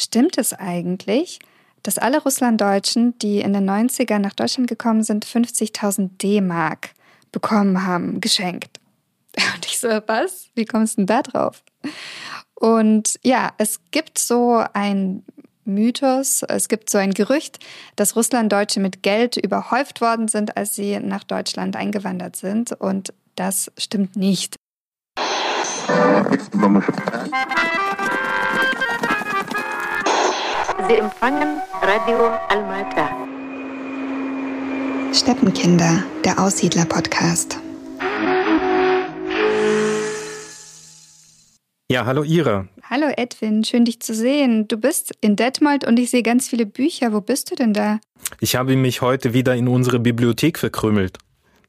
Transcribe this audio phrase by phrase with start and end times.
[0.00, 1.40] Stimmt es eigentlich,
[1.82, 6.90] dass alle Russlanddeutschen, die in den 90ern nach Deutschland gekommen sind, 50.000 D-Mark
[7.32, 8.78] bekommen haben, geschenkt?
[9.54, 10.50] Und ich so, was?
[10.54, 11.64] Wie kommst du denn da drauf?
[12.54, 15.24] Und ja, es gibt so ein
[15.64, 17.58] Mythos, es gibt so ein Gerücht,
[17.96, 22.70] dass Russlanddeutsche mit Geld überhäuft worden sind, als sie nach Deutschland eingewandert sind.
[22.70, 24.54] Und das stimmt nicht.
[30.88, 33.10] Sie empfangen Radio Almata.
[35.12, 37.58] Steppenkinder, der Aussiedler-Podcast.
[41.90, 42.68] Ja, hallo Ira.
[42.88, 44.66] Hallo Edwin, schön dich zu sehen.
[44.66, 47.12] Du bist in Detmold und ich sehe ganz viele Bücher.
[47.12, 48.00] Wo bist du denn da?
[48.40, 51.18] Ich habe mich heute wieder in unsere Bibliothek verkrümelt.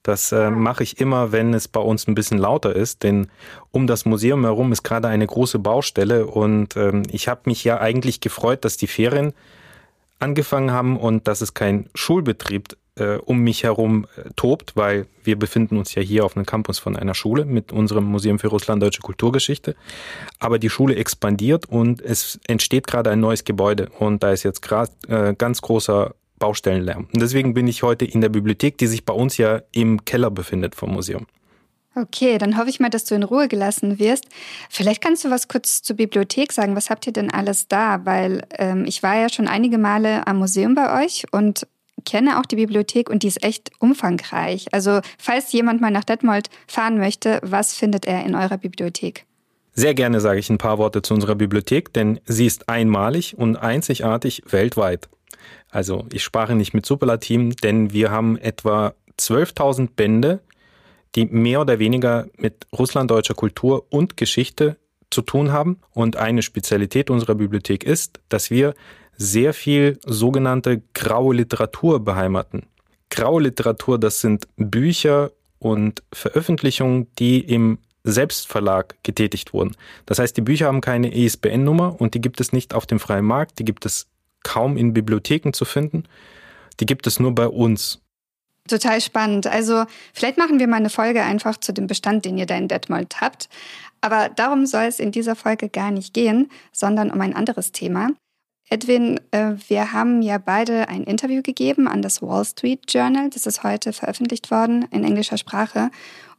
[0.04, 3.28] Das äh, mache ich immer, wenn es bei uns ein bisschen lauter ist, denn
[3.72, 7.80] um das Museum herum ist gerade eine große Baustelle und ähm, ich habe mich ja
[7.80, 9.34] eigentlich gefreut, dass die Ferien
[10.20, 15.38] angefangen haben und dass es kein Schulbetrieb äh, um mich herum äh, tobt, weil wir
[15.38, 19.02] befinden uns ja hier auf einem Campus von einer Schule mit unserem Museum für Russland-Deutsche
[19.02, 19.76] Kulturgeschichte.
[20.40, 24.62] Aber die Schule expandiert und es entsteht gerade ein neues Gebäude und da ist jetzt
[24.62, 27.08] gerade äh, ganz großer Baustellenlärm.
[27.14, 30.32] Und deswegen bin ich heute in der Bibliothek, die sich bei uns ja im Keller
[30.32, 31.28] befindet vom Museum.
[31.96, 34.26] Okay, dann hoffe ich mal, dass du in Ruhe gelassen wirst.
[34.70, 36.76] Vielleicht kannst du was kurz zur Bibliothek sagen.
[36.76, 38.06] Was habt ihr denn alles da?
[38.06, 41.68] Weil ähm, ich war ja schon einige Male am Museum bei euch und
[42.06, 44.68] kenne auch die Bibliothek und die ist echt umfangreich.
[44.72, 49.26] Also falls jemand mal nach Detmold fahren möchte, was findet er in eurer Bibliothek?
[49.74, 53.56] Sehr gerne sage ich ein paar Worte zu unserer Bibliothek, denn sie ist einmalig und
[53.58, 55.10] einzigartig weltweit.
[55.70, 60.40] Also ich spare nicht mit Superlativen, denn wir haben etwa 12.000 Bände,
[61.16, 64.78] die mehr oder weniger mit russlanddeutscher Kultur und Geschichte
[65.10, 65.80] zu tun haben.
[65.92, 68.74] Und eine Spezialität unserer Bibliothek ist, dass wir
[69.18, 72.64] sehr viel sogenannte graue Literatur beheimaten.
[73.10, 79.76] Graue Literatur, das sind Bücher und Veröffentlichungen, die im Selbstverlag getätigt wurden.
[80.06, 83.26] Das heißt, die Bücher haben keine ISBN-Nummer und die gibt es nicht auf dem freien
[83.26, 84.08] Markt, die gibt es
[84.44, 86.04] kaum in Bibliotheken zu finden,
[86.80, 88.00] die gibt es nur bei uns.
[88.68, 89.48] Total spannend.
[89.48, 92.68] Also vielleicht machen wir mal eine Folge einfach zu dem Bestand, den ihr da in
[92.68, 93.50] Detmold habt.
[94.02, 98.12] Aber darum soll es in dieser Folge gar nicht gehen, sondern um ein anderes Thema.
[98.70, 103.30] Edwin, äh, wir haben ja beide ein Interview gegeben an das Wall Street Journal.
[103.32, 105.90] Das ist heute veröffentlicht worden in englischer Sprache.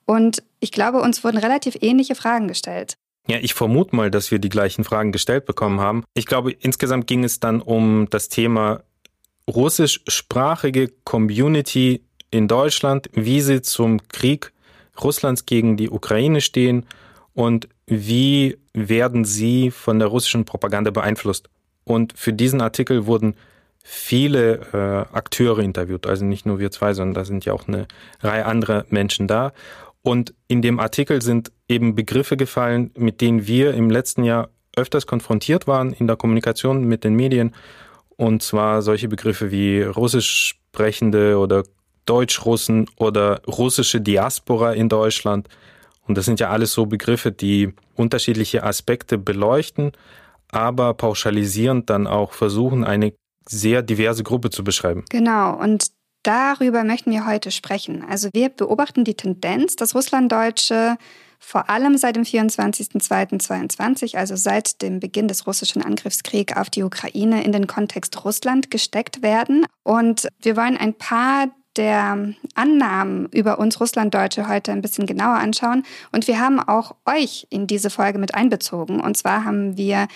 [0.07, 2.97] Und ich glaube, uns wurden relativ ähnliche Fragen gestellt.
[3.29, 6.05] Ja, ich vermute mal, dass wir die gleichen Fragen gestellt bekommen haben.
[6.15, 8.83] Ich glaube, insgesamt ging es dann um das Thema
[9.49, 14.53] russischsprachige Community in Deutschland, wie sie zum Krieg
[15.03, 16.87] Russlands gegen die Ukraine stehen
[17.35, 21.49] und wie werden sie von der russischen Propaganda beeinflusst.
[21.85, 23.35] Und für diesen Artikel wurden
[23.83, 27.89] viele äh, Akteure interviewt, also nicht nur wir zwei, sondern da sind ja auch eine
[28.21, 29.53] Reihe anderer Menschen da.
[30.03, 35.07] Und in dem Artikel sind eben Begriffe gefallen, mit denen wir im letzten Jahr öfters
[35.07, 37.55] konfrontiert waren in der Kommunikation mit den Medien.
[38.17, 41.65] Und zwar solche Begriffe wie russisch sprechende oder
[42.07, 45.49] Deutschrussen oder russische Diaspora in Deutschland.
[46.07, 49.93] Und das sind ja alles so Begriffe, die unterschiedliche Aspekte beleuchten,
[50.51, 53.13] aber pauschalisierend dann auch versuchen, eine
[53.47, 55.05] sehr diverse Gruppe zu beschreiben.
[55.11, 55.89] Genau, und
[56.23, 58.05] darüber möchten wir heute sprechen.
[58.09, 60.97] Also wir beobachten die Tendenz, dass Russlanddeutsche
[61.39, 67.43] vor allem seit dem 24.02.22, also seit dem Beginn des russischen Angriffskriegs auf die Ukraine,
[67.43, 69.65] in den Kontext Russland gesteckt werden.
[69.83, 71.49] Und wir wollen ein paar
[71.81, 75.83] der Annahmen über uns Russlanddeutsche heute ein bisschen genauer anschauen.
[76.13, 79.01] Und wir haben auch euch in diese Folge mit einbezogen.
[79.01, 80.07] Und zwar haben wir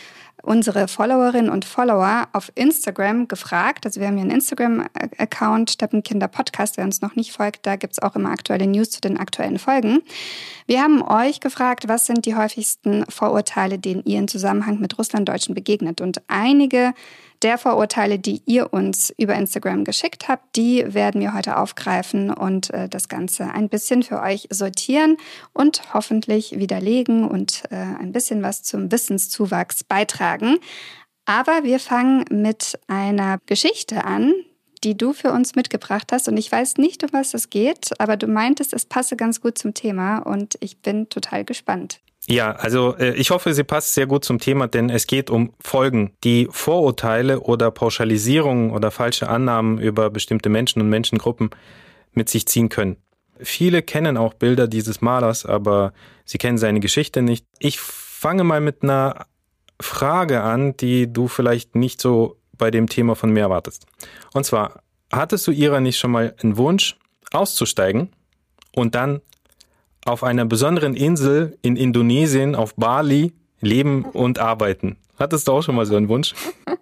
[0.42, 3.86] unsere Followerinnen und Follower auf Instagram gefragt.
[3.86, 7.98] Also wir haben hier einen Instagram-Account, Steppenkinder Podcast, wer uns noch nicht folgt, da gibt's
[7.98, 10.02] auch immer aktuelle News zu den aktuellen Folgen.
[10.66, 15.54] Wir haben euch gefragt, was sind die häufigsten Vorurteile, denen ihr in Zusammenhang mit Russlanddeutschen
[15.54, 16.02] begegnet.
[16.02, 16.92] Und einige
[17.44, 22.70] der Vorurteile, die ihr uns über Instagram geschickt habt, die werden wir heute aufgreifen und
[22.70, 25.18] äh, das Ganze ein bisschen für euch sortieren
[25.52, 30.56] und hoffentlich widerlegen und äh, ein bisschen was zum Wissenszuwachs beitragen.
[31.26, 34.32] Aber wir fangen mit einer Geschichte an,
[34.82, 36.28] die du für uns mitgebracht hast.
[36.28, 39.58] Und ich weiß nicht, um was es geht, aber du meintest, es passe ganz gut
[39.58, 42.00] zum Thema und ich bin total gespannt.
[42.26, 45.52] Ja, also äh, ich hoffe, sie passt sehr gut zum Thema, denn es geht um
[45.60, 51.50] Folgen, die Vorurteile oder Pauschalisierungen oder falsche Annahmen über bestimmte Menschen und Menschengruppen
[52.12, 52.96] mit sich ziehen können.
[53.40, 55.92] Viele kennen auch Bilder dieses Malers, aber
[56.24, 57.46] sie kennen seine Geschichte nicht.
[57.58, 59.26] Ich fange mal mit einer
[59.80, 63.86] Frage an, die du vielleicht nicht so bei dem Thema von mir erwartest.
[64.32, 64.82] Und zwar,
[65.12, 66.96] hattest du Ira nicht schon mal einen Wunsch,
[67.32, 68.10] auszusteigen
[68.74, 69.20] und dann
[70.04, 74.96] auf einer besonderen Insel in Indonesien, auf Bali, leben und arbeiten?
[75.18, 76.34] Hattest du auch schon mal so einen Wunsch?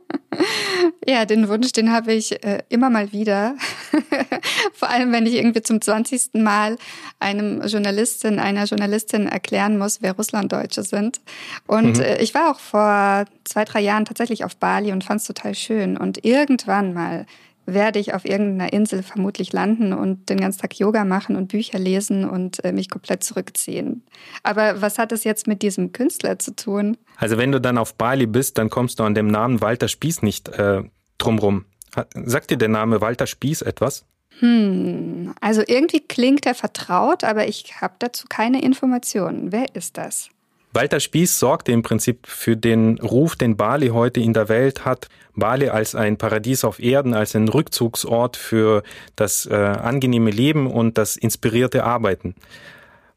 [1.04, 3.56] Ja, den Wunsch, den habe ich äh, immer mal wieder.
[4.72, 6.34] Vor allem, wenn ich irgendwie zum 20.
[6.34, 6.76] Mal
[7.18, 11.20] einem Journalistin, einer Journalistin erklären muss, wer Russlanddeutsche sind.
[11.66, 12.04] Und mhm.
[12.04, 15.56] äh, ich war auch vor zwei, drei Jahren tatsächlich auf Bali und fand es total
[15.56, 15.96] schön.
[15.96, 17.26] Und irgendwann mal
[17.66, 21.78] werde ich auf irgendeiner Insel vermutlich landen und den ganzen Tag Yoga machen und Bücher
[21.78, 24.02] lesen und äh, mich komplett zurückziehen.
[24.42, 26.96] Aber was hat es jetzt mit diesem Künstler zu tun?
[27.16, 30.22] Also wenn du dann auf Bali bist, dann kommst du an dem Namen Walter Spieß
[30.22, 30.82] nicht äh,
[31.18, 31.66] drumrum.
[32.14, 34.06] Sagt dir der Name Walter Spieß etwas?
[34.38, 39.52] Hm, also irgendwie klingt er vertraut, aber ich habe dazu keine Informationen.
[39.52, 40.30] Wer ist das?
[40.74, 45.08] Walter Spieß sorgte im Prinzip für den Ruf, den Bali heute in der Welt hat.
[45.34, 48.82] Bali als ein Paradies auf Erden, als ein Rückzugsort für
[49.14, 52.34] das äh, angenehme Leben und das inspirierte Arbeiten.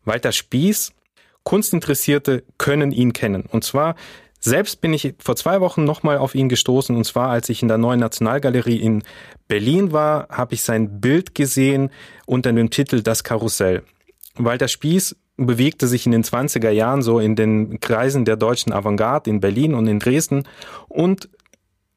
[0.03, 0.91] Walter Spieß,
[1.43, 3.45] Kunstinteressierte können ihn kennen.
[3.49, 3.95] Und zwar
[4.41, 7.67] selbst bin ich vor zwei Wochen nochmal auf ihn gestoßen und zwar als ich in
[7.67, 9.03] der neuen Nationalgalerie in
[9.47, 11.89] Berlin war, habe ich sein Bild gesehen
[12.25, 13.83] unter dem Titel Das Karussell.
[14.35, 19.29] Walter Spieß bewegte sich in den 20er Jahren so in den Kreisen der deutschen Avantgarde
[19.29, 20.43] in Berlin und in Dresden
[20.87, 21.29] und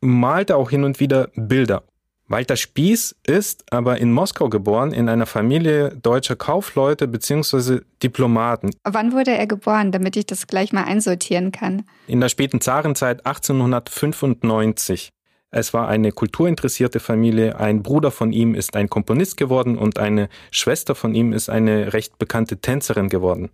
[0.01, 1.85] malte auch hin und wieder Bilder.
[2.31, 7.81] Walter Spieß ist aber in Moskau geboren, in einer Familie deutscher Kaufleute bzw.
[8.03, 8.71] Diplomaten.
[8.85, 11.85] Wann wurde er geboren, damit ich das gleich mal einsortieren kann?
[12.07, 15.09] In der späten Zarenzeit 1895.
[15.51, 17.59] Es war eine kulturinteressierte Familie.
[17.59, 21.93] Ein Bruder von ihm ist ein Komponist geworden und eine Schwester von ihm ist eine
[21.95, 23.49] recht bekannte Tänzerin geworden.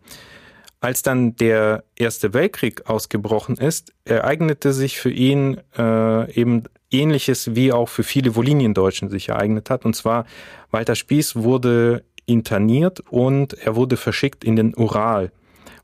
[0.80, 7.72] Als dann der Erste Weltkrieg ausgebrochen ist, ereignete sich für ihn äh, eben Ähnliches, wie
[7.72, 9.84] auch für viele Voliniendeutschen sich ereignet hat.
[9.84, 10.26] Und zwar
[10.70, 15.30] Walter Spieß wurde interniert und er wurde verschickt in den Ural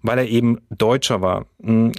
[0.02, 1.46] weil er eben Deutscher war.
[1.62, 1.92] Hm,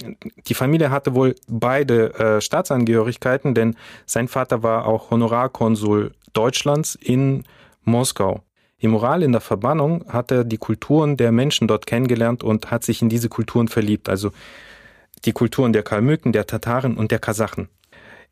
[0.47, 3.75] die Familie hatte wohl beide äh, Staatsangehörigkeiten, denn
[4.05, 7.43] sein Vater war auch Honorarkonsul Deutschlands in
[7.83, 8.41] Moskau.
[8.77, 12.83] Im Ural in der Verbannung hat er die Kulturen der Menschen dort kennengelernt und hat
[12.83, 14.31] sich in diese Kulturen verliebt, also
[15.25, 17.69] die Kulturen der Kalmüken, der Tataren und der Kasachen.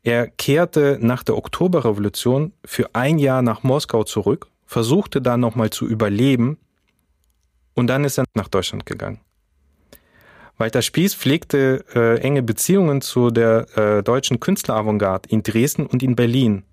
[0.02, 5.86] Er kehrte nach der Oktoberrevolution für ein Jahr nach Moskau zurück, versuchte da nochmal zu
[5.86, 6.58] überleben
[7.74, 9.20] und dann ist er nach Deutschland gegangen.
[10.60, 16.16] Walter Spieß pflegte äh, enge Beziehungen zu der äh, deutschen Künstleravantgarde in Dresden und in
[16.16, 16.64] Berlin.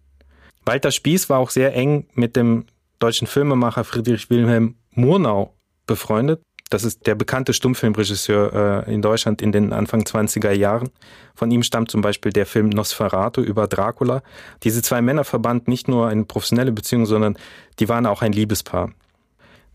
[0.66, 2.66] Walter Spieß war auch sehr eng mit dem
[3.00, 5.54] deutschen Filmemacher Friedrich Wilhelm Murnau
[5.86, 6.42] befreundet.
[6.70, 10.90] Das ist der bekannte Stummfilmregisseur äh, in Deutschland in den Anfang 20er Jahren.
[11.34, 14.22] Von ihm stammt zum Beispiel der Film Nosferatu über Dracula.
[14.64, 17.38] Diese zwei Männer verband nicht nur eine professionelle Beziehung, sondern
[17.80, 18.92] die waren auch ein Liebespaar.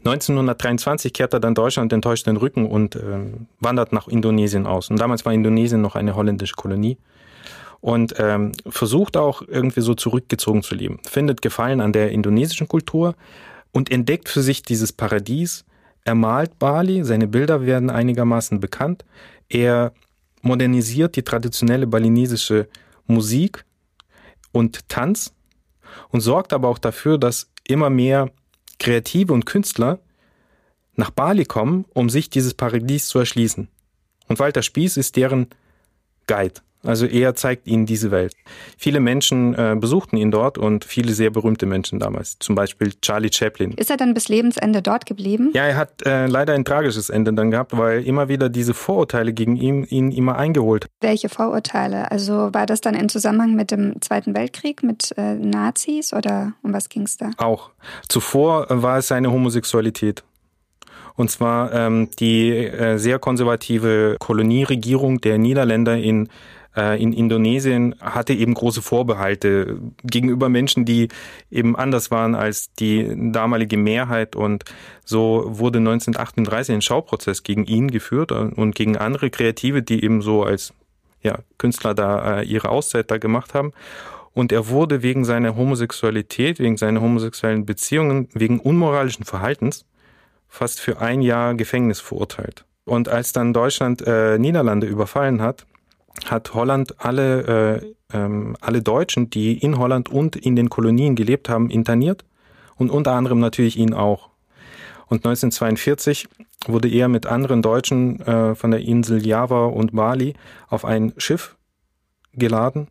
[0.05, 3.01] 1923 kehrt er dann Deutschland enttäuscht den Rücken und äh,
[3.61, 4.91] wandert nach Indonesien aus.
[4.91, 6.99] Und damals war Indonesien noch eine holländische Kolonie.
[7.81, 11.01] Und ähm, versucht auch irgendwie so zurückgezogen zu leben.
[11.05, 13.17] Findet Gefallen an der indonesischen Kultur
[13.73, 15.65] und entdeckt für sich dieses Paradies.
[16.05, 19.05] Er malt Bali, seine Bilder werden einigermaßen bekannt.
[19.49, 19.93] Er
[20.43, 22.69] modernisiert die traditionelle balinesische
[23.07, 23.65] Musik
[24.53, 25.33] und Tanz
[26.11, 28.31] und sorgt aber auch dafür, dass immer mehr
[28.83, 30.01] Kreative und Künstler
[30.95, 33.69] nach Bali kommen, um sich dieses Paradies zu erschließen.
[34.27, 35.47] Und Walter Spieß ist deren
[36.27, 36.61] Guide.
[36.85, 38.35] Also er zeigt ihnen diese Welt.
[38.77, 43.31] Viele Menschen äh, besuchten ihn dort und viele sehr berühmte Menschen damals, zum Beispiel Charlie
[43.33, 43.73] Chaplin.
[43.73, 45.51] Ist er dann bis Lebensende dort geblieben?
[45.55, 49.33] Ja, er hat äh, leider ein tragisches Ende dann gehabt, weil immer wieder diese Vorurteile
[49.33, 50.87] gegen ihn ihn immer eingeholt.
[51.01, 52.11] Welche Vorurteile?
[52.11, 56.73] Also war das dann in Zusammenhang mit dem Zweiten Weltkrieg, mit äh, Nazis oder um
[56.73, 57.31] was ging es da?
[57.37, 57.71] Auch.
[58.09, 60.25] Zuvor war es seine Homosexualität.
[61.15, 66.29] Und zwar ähm, die äh, sehr konservative Kolonieregierung der Niederländer in
[66.75, 71.09] in Indonesien hatte eben große Vorbehalte gegenüber Menschen, die
[71.51, 74.37] eben anders waren als die damalige Mehrheit.
[74.37, 74.65] Und
[75.05, 80.45] so wurde 1938 ein Schauprozess gegen ihn geführt und gegen andere Kreative, die eben so
[80.45, 80.73] als
[81.23, 83.73] ja, Künstler da äh, ihre Auszeit da gemacht haben.
[84.35, 89.85] Und er wurde wegen seiner Homosexualität, wegen seiner homosexuellen Beziehungen, wegen unmoralischen Verhaltens
[90.49, 92.65] fast für ein Jahr Gefängnis verurteilt.
[92.85, 95.67] Und als dann Deutschland äh, Niederlande überfallen hat,
[96.31, 97.81] hat Holland alle,
[98.13, 102.25] äh, ähm, alle Deutschen, die in Holland und in den Kolonien gelebt haben, interniert
[102.77, 104.31] und unter anderem natürlich ihn auch.
[105.07, 106.29] Und 1942
[106.67, 110.35] wurde er mit anderen Deutschen äh, von der Insel Java und Bali
[110.69, 111.57] auf ein Schiff
[112.35, 112.89] geladen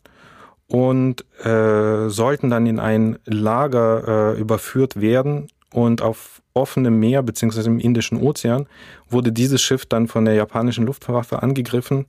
[0.68, 7.70] und äh, sollten dann in ein Lager äh, überführt werden und auf offenem Meer beziehungsweise
[7.70, 8.68] im Indischen Ozean
[9.10, 12.06] wurde dieses Schiff dann von der japanischen Luftwaffe angegriffen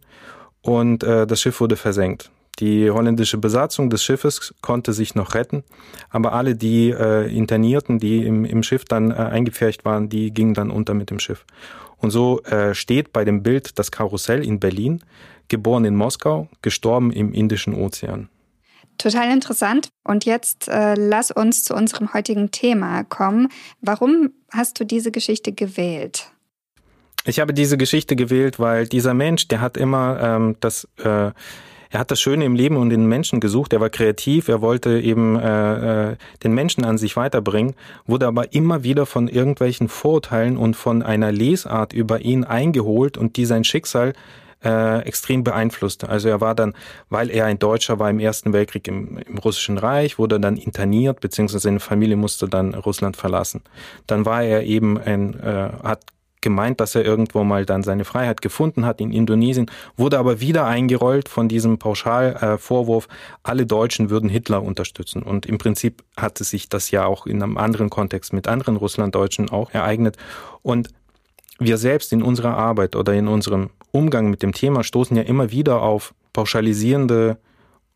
[0.63, 2.31] und äh, das Schiff wurde versenkt.
[2.59, 5.65] Die holländische Besatzung des Schiffes konnte sich noch retten,
[6.11, 10.55] aber alle die äh, Internierten, die im, im Schiff dann äh, eingepfercht waren, die gingen
[10.55, 11.45] dann unter mit dem Schiff.
[11.97, 15.03] Und so äh, steht bei dem Bild das Karussell in Berlin,
[15.49, 18.29] geboren in Moskau, gestorben im Indischen Ozean.
[18.99, 19.89] Total interessant.
[20.05, 23.49] Und jetzt äh, lass uns zu unserem heutigen Thema kommen.
[23.81, 26.31] Warum hast du diese Geschichte gewählt?
[27.25, 31.31] Ich habe diese Geschichte gewählt, weil dieser Mensch, der hat immer ähm, das äh,
[31.93, 33.75] er hat das Schöne im Leben und den Menschen gesucht.
[33.75, 34.49] Er war kreativ.
[34.49, 37.75] Er wollte eben äh, äh, den Menschen an sich weiterbringen,
[38.07, 43.37] wurde aber immer wieder von irgendwelchen Vorurteilen und von einer Lesart über ihn eingeholt und
[43.37, 44.15] die sein Schicksal
[44.65, 46.09] äh, extrem beeinflusste.
[46.09, 46.73] Also er war dann,
[47.11, 51.21] weil er ein Deutscher war im Ersten Weltkrieg im, im Russischen Reich, wurde dann interniert,
[51.21, 53.61] beziehungsweise seine Familie musste dann Russland verlassen.
[54.07, 56.01] Dann war er eben ein, äh, hat
[56.43, 60.67] gemeint, dass er irgendwo mal dann seine Freiheit gefunden hat in Indonesien, wurde aber wieder
[60.67, 63.09] eingerollt von diesem Pauschalvorwurf,
[63.43, 65.23] alle Deutschen würden Hitler unterstützen.
[65.23, 69.51] Und im Prinzip hatte sich das ja auch in einem anderen Kontext mit anderen Russlanddeutschen
[69.51, 70.17] auch ereignet.
[70.63, 70.91] Und
[71.59, 75.51] wir selbst in unserer Arbeit oder in unserem Umgang mit dem Thema stoßen ja immer
[75.51, 77.39] wieder auf pauschalisierende,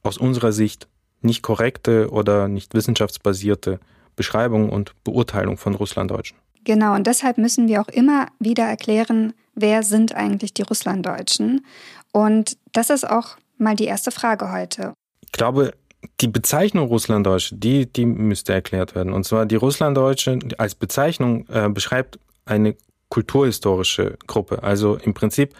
[0.02, 0.88] aus unserer Sicht
[1.20, 3.80] nicht korrekte oder nicht wissenschaftsbasierte
[4.14, 6.38] Beschreibung und Beurteilung von Russlanddeutschen.
[6.66, 11.64] Genau, und deshalb müssen wir auch immer wieder erklären, wer sind eigentlich die Russlanddeutschen.
[12.10, 14.92] Und das ist auch mal die erste Frage heute.
[15.24, 15.74] Ich glaube,
[16.20, 19.12] die Bezeichnung Russlanddeutsche, die, die müsste erklärt werden.
[19.12, 22.74] Und zwar die Russlanddeutsche als Bezeichnung äh, beschreibt eine
[23.10, 24.64] kulturhistorische Gruppe.
[24.64, 25.54] Also im Prinzip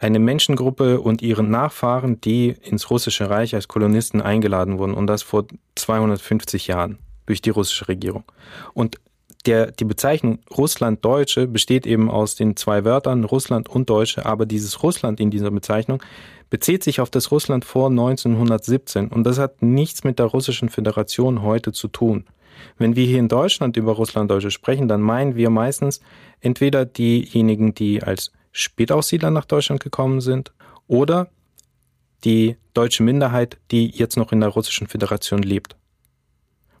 [0.00, 5.22] eine Menschengruppe und ihren Nachfahren, die ins russische Reich als Kolonisten eingeladen wurden und das
[5.22, 5.44] vor
[5.76, 8.24] 250 Jahren durch die russische Regierung.
[8.74, 8.96] Und
[9.46, 14.82] der, die Bezeichnung Russlanddeutsche besteht eben aus den zwei Wörtern Russland und Deutsche, aber dieses
[14.82, 16.02] Russland in dieser Bezeichnung
[16.50, 21.42] bezieht sich auf das Russland vor 1917 und das hat nichts mit der russischen Föderation
[21.42, 22.24] heute zu tun.
[22.76, 26.00] Wenn wir hier in Deutschland über Russlanddeutsche sprechen, dann meinen wir meistens
[26.40, 30.52] entweder diejenigen, die als Spätaussiedler nach Deutschland gekommen sind
[30.86, 31.28] oder
[32.24, 35.76] die deutsche Minderheit, die jetzt noch in der russischen Föderation lebt.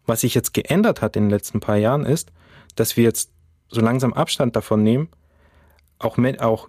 [0.04, 2.32] Was sich jetzt geändert hat in den letzten paar Jahren ist,
[2.74, 3.30] dass wir jetzt
[3.68, 5.08] so langsam Abstand davon nehmen,
[5.98, 6.68] auch, auch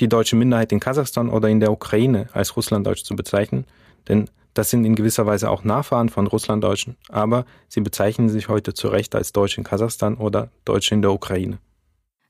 [0.00, 3.66] die deutsche Minderheit in Kasachstan oder in der Ukraine als Russlanddeutsch zu bezeichnen.
[4.08, 8.74] Denn das sind in gewisser Weise auch Nachfahren von Russlanddeutschen, aber sie bezeichnen sich heute
[8.74, 11.58] zu Recht als Deutsche in Kasachstan oder Deutsche in der Ukraine.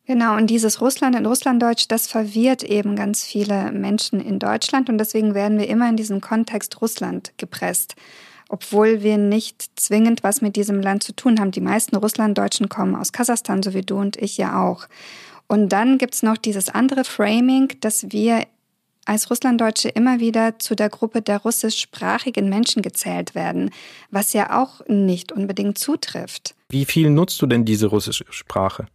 [0.06, 4.98] Genau, und dieses Russland in Russlanddeutsch, das verwirrt eben ganz viele Menschen in Deutschland und
[4.98, 7.94] deswegen werden wir immer in diesen Kontext Russland gepresst
[8.50, 11.52] obwohl wir nicht zwingend was mit diesem Land zu tun haben.
[11.52, 14.86] Die meisten Russlanddeutschen kommen aus Kasachstan, so wie du und ich ja auch.
[15.46, 18.44] Und dann gibt's noch dieses andere Framing, dass wir
[19.04, 23.70] als Russlanddeutsche immer wieder zu der Gruppe der russischsprachigen Menschen gezählt werden,
[24.10, 26.54] was ja auch nicht unbedingt zutrifft.
[26.68, 28.86] Wie viel nutzt du denn diese russische Sprache?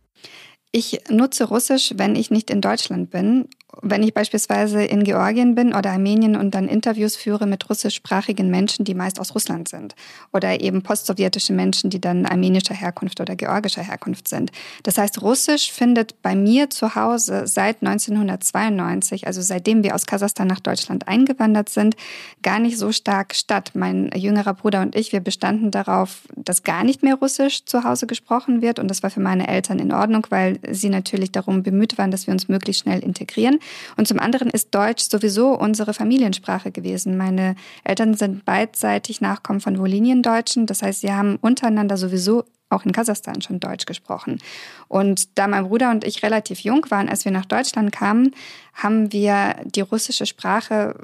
[0.72, 3.48] Ich nutze Russisch, wenn ich nicht in Deutschland bin
[3.82, 8.86] wenn ich beispielsweise in Georgien bin oder Armenien und dann Interviews führe mit russischsprachigen Menschen,
[8.86, 9.96] die meist aus Russland sind
[10.34, 14.52] oder eben postsowjetische Menschen, die dann armenischer Herkunft oder georgischer Herkunft sind.
[14.84, 20.48] Das heißt, Russisch findet bei mir zu Hause seit 1992, also seitdem wir aus Kasachstan
[20.48, 21.96] nach Deutschland eingewandert sind,
[22.42, 23.72] gar nicht so stark statt.
[23.74, 28.08] Mein jüngerer Bruder und ich, wir bestanden darauf, dass gar nicht mehr Russisch zu Hause
[28.08, 31.98] gesprochen wird und das war für meine Eltern in Ordnung, weil sie natürlich darum bemüht
[31.98, 33.60] waren, dass wir uns möglichst schnell integrieren.
[33.98, 37.18] Und zum anderen ist Deutsch sowieso unsere Familiensprache gewesen.
[37.18, 40.66] Meine Eltern sind beidseitig Nachkommen von Woliniendeutschen.
[40.66, 44.40] Das heißt, sie haben untereinander sowieso auch in Kasachstan schon Deutsch gesprochen.
[44.88, 48.32] Und da mein Bruder und ich relativ jung waren, als wir nach Deutschland kamen,
[48.74, 50.96] haben wir die russische Sprache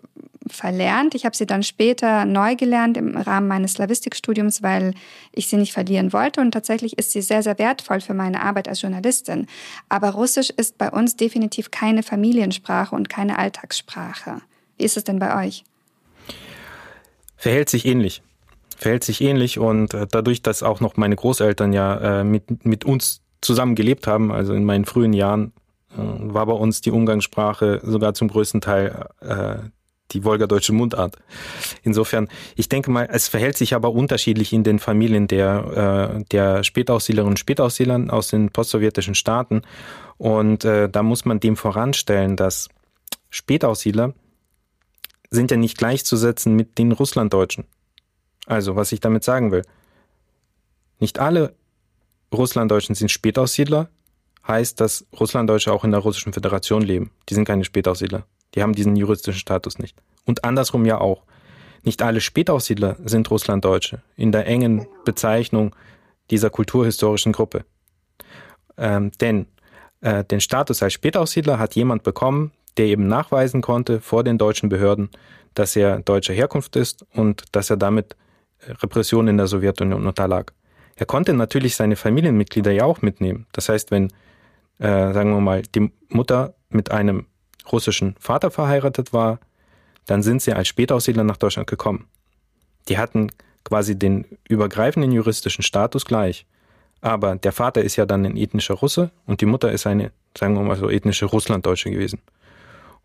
[0.52, 1.16] verlernt.
[1.16, 4.94] Ich habe sie dann später neu gelernt im Rahmen meines Slavistikstudiums, weil
[5.32, 6.42] ich sie nicht verlieren wollte.
[6.42, 9.48] Und tatsächlich ist sie sehr, sehr wertvoll für meine Arbeit als Journalistin.
[9.90, 14.42] Aber Russisch ist bei uns definitiv keine Familiensprache und keine Alltagssprache.
[14.78, 15.64] Wie ist es denn bei euch?
[17.38, 18.22] Verhält sich ähnlich.
[18.78, 22.84] Verhält sich ähnlich und äh, dadurch, dass auch noch meine Großeltern ja äh, mit, mit
[22.84, 25.54] uns zusammen gelebt haben, also in meinen frühen Jahren,
[25.92, 29.08] äh, war bei uns die Umgangssprache sogar zum größten Teil
[30.12, 31.18] die wolgadeutsche Mundart.
[31.84, 36.64] Insofern, ich denke mal, es verhält sich aber unterschiedlich in den Familien der, äh, der
[36.64, 39.62] Spätaussiedlerinnen und Spätaussiedlern aus den postsowjetischen Staaten.
[40.18, 42.70] Und äh, da muss man dem voranstellen, dass
[43.30, 44.14] Spätaussiedler
[45.30, 47.66] sind ja nicht gleichzusetzen mit den Russlanddeutschen.
[48.46, 49.64] Also, was ich damit sagen will,
[51.00, 51.56] nicht alle
[52.34, 53.90] Russlanddeutschen sind Spätaussiedler,
[54.48, 57.12] heißt, dass Russlanddeutsche auch in der Russischen Föderation leben.
[57.30, 58.26] Die sind keine Spätaussiedler.
[58.56, 59.98] Die haben diesen juristischen Status nicht.
[60.26, 61.24] Und andersrum ja auch.
[61.84, 65.76] Nicht alle Spätaussiedler sind Russlanddeutsche in der engen Bezeichnung
[66.30, 67.66] dieser kulturhistorischen Gruppe.
[68.78, 69.48] Ähm, denn
[70.02, 74.70] äh, den Status als Spätaussiedler hat jemand bekommen, der eben nachweisen konnte vor den deutschen
[74.70, 75.10] Behörden,
[75.54, 78.16] dass er deutscher Herkunft ist und dass er damit
[78.60, 80.54] äh, Repressionen in der Sowjetunion unterlag.
[80.96, 83.48] Er konnte natürlich seine Familienmitglieder ja auch mitnehmen.
[83.52, 84.12] Das heißt, wenn,
[84.80, 87.26] äh, sagen wir mal, die Mutter mit einem
[87.72, 89.40] russischen Vater verheiratet war,
[90.06, 92.08] dann sind sie als Spätaussiedler nach Deutschland gekommen.
[92.90, 93.32] Die hatten
[93.64, 96.46] quasi den übergreifenden juristischen Status gleich.
[97.02, 100.56] Aber der Vater ist ja dann ein ethnischer Russe und die Mutter ist eine, sagen
[100.56, 102.22] wir mal so, ethnische Russlanddeutsche gewesen.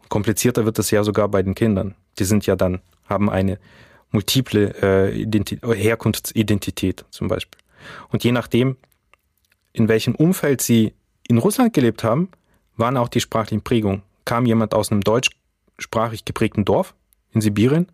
[0.09, 1.95] Komplizierter wird es ja sogar bei den Kindern.
[2.19, 3.59] Die sind ja dann, haben eine
[4.11, 7.61] multiple äh, Herkunftsidentität zum Beispiel.
[8.11, 8.77] Und je nachdem,
[9.73, 10.95] in welchem Umfeld sie
[11.27, 12.31] in Russland gelebt haben,
[12.77, 14.03] waren auch die sprachlichen Prägungen.
[14.27, 16.95] Kam jemand aus einem deutschsprachig geprägten Dorf
[17.33, 17.87] in Sibirien,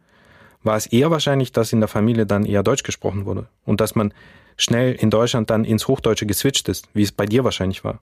[0.65, 3.95] war es eher wahrscheinlich, dass in der Familie dann eher Deutsch gesprochen wurde und dass
[3.95, 4.13] man
[4.57, 8.01] schnell in Deutschland dann ins Hochdeutsche geswitcht ist, wie es bei dir wahrscheinlich war.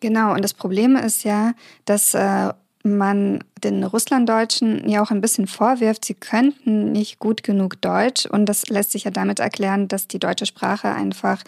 [0.00, 5.46] Genau, und das Problem ist ja, dass äh, man den Russlanddeutschen ja auch ein bisschen
[5.46, 8.26] vorwirft, sie könnten nicht gut genug Deutsch.
[8.26, 11.42] Und das lässt sich ja damit erklären, dass die deutsche Sprache einfach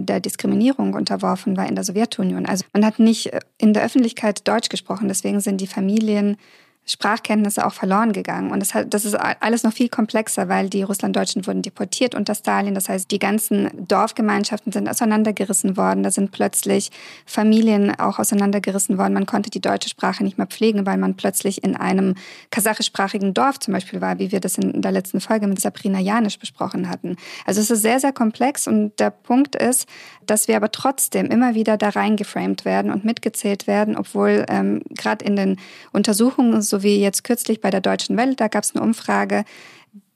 [0.00, 2.46] der Diskriminierung unterworfen war in der Sowjetunion.
[2.46, 6.36] Also man hat nicht äh, in der Öffentlichkeit Deutsch gesprochen, deswegen sind die Familien
[6.88, 8.52] Sprachkenntnisse auch verloren gegangen.
[8.52, 12.34] Und das, hat, das ist alles noch viel komplexer, weil die Russlanddeutschen wurden deportiert unter
[12.36, 12.74] Stalin.
[12.74, 16.04] Das heißt, die ganzen Dorfgemeinschaften sind auseinandergerissen worden.
[16.04, 16.90] Da sind plötzlich
[17.26, 19.14] Familien auch auseinandergerissen worden.
[19.14, 22.14] Man konnte die deutsche Sprache nicht mehr pflegen, weil man plötzlich in einem
[22.50, 26.38] kasachischsprachigen Dorf zum Beispiel war, wie wir das in der letzten Folge mit Sabrina Janisch
[26.38, 27.16] besprochen hatten.
[27.46, 28.68] Also es ist sehr, sehr komplex.
[28.68, 29.88] Und der Punkt ist,
[30.24, 35.24] dass wir aber trotzdem immer wieder da reingeframed werden und mitgezählt werden, obwohl ähm, gerade
[35.24, 35.56] in den
[35.92, 39.44] Untersuchungen so so wie jetzt kürzlich bei der Deutschen Welle, da gab es eine Umfrage.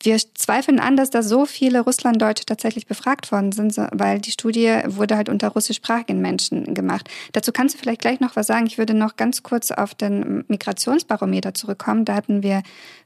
[0.02, 4.78] Wir zweifeln an, dass da so viele Russlanddeutsche tatsächlich befragt worden sind, weil die Studie
[4.86, 7.08] wurde halt unter russischsprachigen Menschen gemacht.
[7.32, 8.66] Dazu kannst du vielleicht gleich noch was sagen.
[8.66, 12.04] Ich würde noch ganz kurz auf den Migrationsbarometer zurückkommen.
[12.06, 12.62] Da hatten wir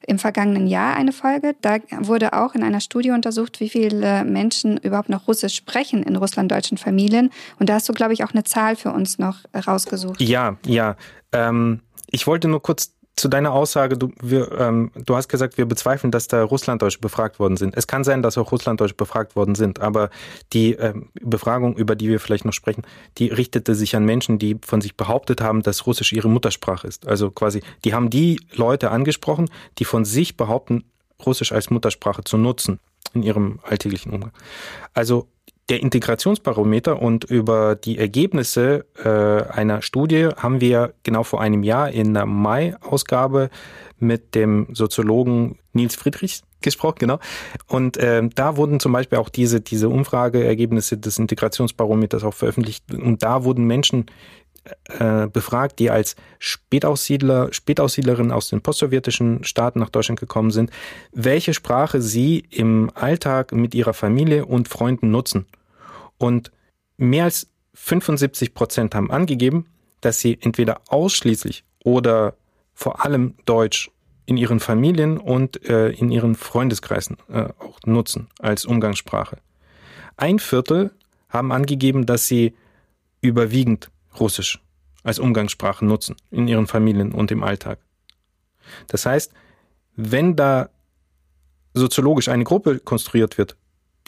[0.06, 1.54] im vergangenen Jahr eine Folge.
[1.60, 6.16] Da wurde auch in einer Studie untersucht, wie viele Menschen überhaupt noch Russisch sprechen in
[6.16, 7.30] russlanddeutschen Familien.
[7.58, 10.20] Und da hast du, glaube ich, auch eine Zahl für uns noch rausgesucht.
[10.20, 10.96] Ja, ja.
[11.32, 11.80] Ähm,
[12.14, 16.10] ich wollte nur kurz zu deiner Aussage, du, wir, ähm, du hast gesagt, wir bezweifeln,
[16.10, 17.76] dass da Russlanddeutsche befragt worden sind.
[17.76, 20.10] Es kann sein, dass auch Russlanddeutsche befragt worden sind, aber
[20.52, 22.82] die ähm, Befragung, über die wir vielleicht noch sprechen,
[23.18, 27.06] die richtete sich an Menschen, die von sich behauptet haben, dass Russisch ihre Muttersprache ist.
[27.06, 29.48] Also quasi, die haben die Leute angesprochen,
[29.78, 30.84] die von sich behaupten,
[31.24, 32.80] Russisch als Muttersprache zu nutzen
[33.14, 34.32] in ihrem alltäglichen Umgang.
[34.92, 35.28] Also
[35.68, 41.90] der Integrationsbarometer und über die Ergebnisse äh, einer Studie haben wir genau vor einem Jahr
[41.90, 43.50] in der Mai-Ausgabe
[43.98, 47.18] mit dem Soziologen Nils Friedrichs gesprochen, genau.
[47.66, 52.92] Und äh, da wurden zum Beispiel auch diese, diese Umfrageergebnisse des Integrationsbarometers auch veröffentlicht.
[52.92, 54.06] Und da wurden Menschen
[54.84, 60.70] äh, befragt, die als Spätaussiedler, Spätaussiedlerin aus den postsowjetischen Staaten nach Deutschland gekommen sind,
[61.12, 65.46] welche Sprache sie im Alltag mit ihrer Familie und Freunden nutzen.
[66.18, 66.50] Und
[66.96, 69.66] mehr als 75 Prozent haben angegeben,
[70.00, 72.34] dass sie entweder ausschließlich oder
[72.72, 73.90] vor allem Deutsch
[74.26, 79.38] in ihren Familien und äh, in ihren Freundeskreisen äh, auch nutzen als Umgangssprache.
[80.16, 80.92] Ein Viertel
[81.28, 82.54] haben angegeben, dass sie
[83.20, 84.60] überwiegend Russisch
[85.02, 87.78] als Umgangssprache nutzen in ihren Familien und im Alltag.
[88.88, 89.32] Das heißt,
[89.96, 90.70] wenn da
[91.74, 93.56] soziologisch eine Gruppe konstruiert wird,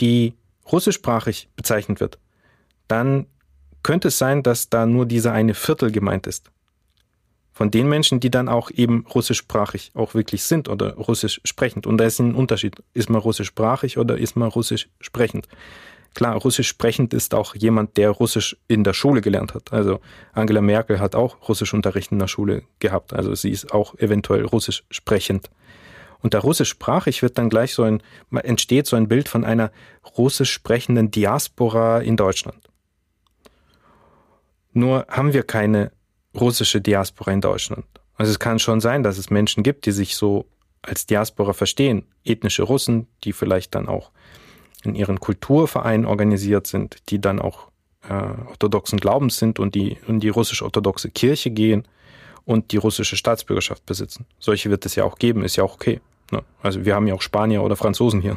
[0.00, 0.34] die
[0.70, 2.18] russischsprachig bezeichnet wird,
[2.88, 3.26] dann
[3.82, 6.50] könnte es sein, dass da nur dieser eine Viertel gemeint ist.
[7.52, 11.86] Von den Menschen, die dann auch eben russischsprachig auch wirklich sind oder russisch sprechend.
[11.86, 12.82] Und da ist ein Unterschied.
[12.92, 15.48] Ist man russischsprachig oder ist man russisch sprechend?
[16.16, 19.74] Klar, Russisch sprechend ist auch jemand, der Russisch in der Schule gelernt hat.
[19.74, 20.00] Also
[20.32, 23.12] Angela Merkel hat auch Russischunterricht in der Schule gehabt.
[23.12, 25.50] Also sie ist auch eventuell Russisch sprechend.
[26.20, 28.02] Und da russischsprachig wird dann gleich so ein,
[28.32, 29.70] entsteht so ein Bild von einer
[30.16, 32.66] russisch sprechenden Diaspora in Deutschland.
[34.72, 35.92] Nur haben wir keine
[36.34, 37.84] russische Diaspora in Deutschland.
[38.14, 40.46] Also es kann schon sein, dass es Menschen gibt, die sich so
[40.80, 42.06] als Diaspora verstehen.
[42.24, 44.12] Ethnische Russen, die vielleicht dann auch
[44.86, 47.68] in ihren Kulturvereinen organisiert sind, die dann auch
[48.08, 48.12] äh,
[48.48, 51.86] orthodoxen Glaubens sind und die in die russisch-orthodoxe Kirche gehen
[52.44, 54.26] und die russische Staatsbürgerschaft besitzen.
[54.38, 56.00] Solche wird es ja auch geben, ist ja auch okay.
[56.30, 56.42] Ne?
[56.62, 58.36] Also wir haben ja auch Spanier oder Franzosen hier.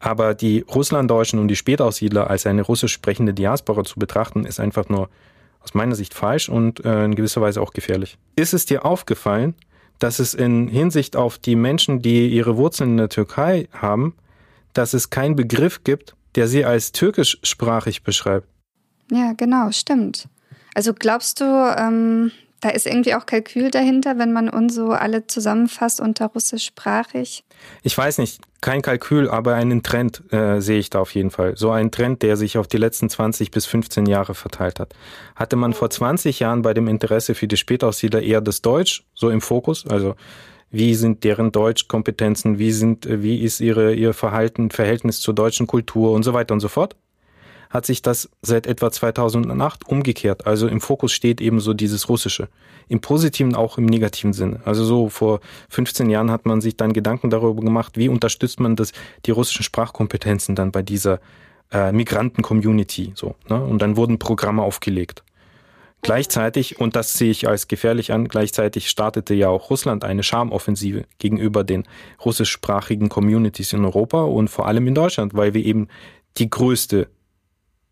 [0.00, 4.88] Aber die Russlanddeutschen und die Spätaussiedler als eine russisch sprechende Diaspora zu betrachten, ist einfach
[4.88, 5.08] nur
[5.60, 8.16] aus meiner Sicht falsch und äh, in gewisser Weise auch gefährlich.
[8.36, 9.54] Ist es dir aufgefallen,
[9.98, 14.14] dass es in Hinsicht auf die Menschen, die ihre Wurzeln in der Türkei haben,
[14.72, 18.48] dass es keinen Begriff gibt, der sie als türkischsprachig beschreibt?
[19.10, 20.28] Ja, genau, stimmt.
[20.74, 25.26] Also glaubst du, ähm, da ist irgendwie auch Kalkül dahinter, wenn man uns so alle
[25.26, 27.44] zusammenfasst unter russischsprachig?
[27.82, 31.56] Ich weiß nicht, kein Kalkül, aber einen Trend äh, sehe ich da auf jeden Fall.
[31.56, 34.94] So ein Trend, der sich auf die letzten 20 bis 15 Jahre verteilt hat.
[35.36, 39.30] Hatte man vor 20 Jahren bei dem Interesse für die Spätaussiedler eher das Deutsch so
[39.30, 40.16] im Fokus, also
[40.70, 46.12] wie sind deren Deutschkompetenzen, wie sind, wie ist ihre, ihr Verhalten, Verhältnis zur deutschen Kultur
[46.12, 46.96] und so weiter und so fort
[47.70, 50.46] hat sich das seit etwa 2008 umgekehrt.
[50.46, 52.48] Also im Fokus steht eben so dieses Russische.
[52.88, 54.60] Im positiven, auch im negativen Sinne.
[54.64, 58.76] Also so vor 15 Jahren hat man sich dann Gedanken darüber gemacht, wie unterstützt man
[58.76, 58.92] das,
[59.26, 61.20] die russischen Sprachkompetenzen dann bei dieser
[61.70, 63.12] äh, Migranten-Community.
[63.14, 63.62] So, ne?
[63.62, 65.22] Und dann wurden Programme aufgelegt.
[66.02, 71.04] Gleichzeitig, und das sehe ich als gefährlich an, gleichzeitig startete ja auch Russland eine Schamoffensive
[71.18, 71.84] gegenüber den
[72.24, 75.88] russischsprachigen Communities in Europa und vor allem in Deutschland, weil wir eben
[76.36, 77.08] die größte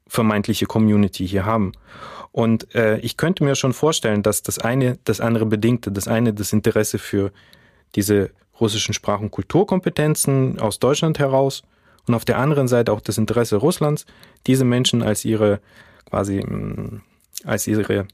[0.07, 1.73] vermeintliche Community hier haben.
[2.31, 5.91] Und äh, ich könnte mir schon vorstellen, dass das eine das andere bedingte.
[5.91, 7.33] Das eine das Interesse für
[7.95, 11.63] diese russischen Sprach- und Kulturkompetenzen aus Deutschland heraus
[12.07, 14.07] und auf der anderen Seite auch das Interesse Russlands,
[14.47, 15.61] diese Menschen als ihre
[16.09, 17.03] quasi mm,
[17.47, 18.07] als ihre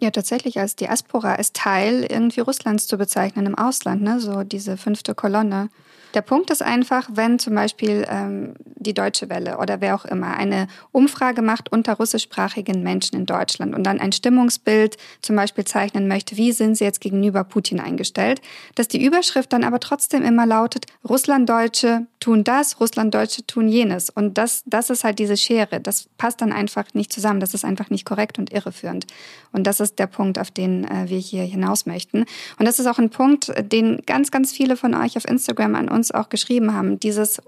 [0.00, 4.18] ja, tatsächlich als Diaspora, als Teil irgendwie Russlands zu bezeichnen im Ausland, ne?
[4.18, 5.68] so diese fünfte Kolonne.
[6.14, 10.36] Der Punkt ist einfach, wenn zum Beispiel ähm, die Deutsche Welle oder wer auch immer
[10.36, 16.08] eine Umfrage macht unter russischsprachigen Menschen in Deutschland und dann ein Stimmungsbild zum Beispiel zeichnen
[16.08, 18.40] möchte, wie sind sie jetzt gegenüber Putin eingestellt,
[18.74, 24.10] dass die Überschrift dann aber trotzdem immer lautet, Russlanddeutsche tun das, Russlanddeutsche tun jenes.
[24.10, 25.80] Und das, das ist halt diese Schere.
[25.80, 27.40] Das passt dann einfach nicht zusammen.
[27.40, 29.06] Das ist einfach nicht korrekt und irreführend.
[29.52, 32.24] Und das ist der Punkt, auf den äh, wir hier hinaus möchten.
[32.58, 35.88] Und das ist auch ein Punkt, den ganz, ganz viele von euch auf Instagram an
[35.88, 37.40] uns uns auch geschrieben haben, dieses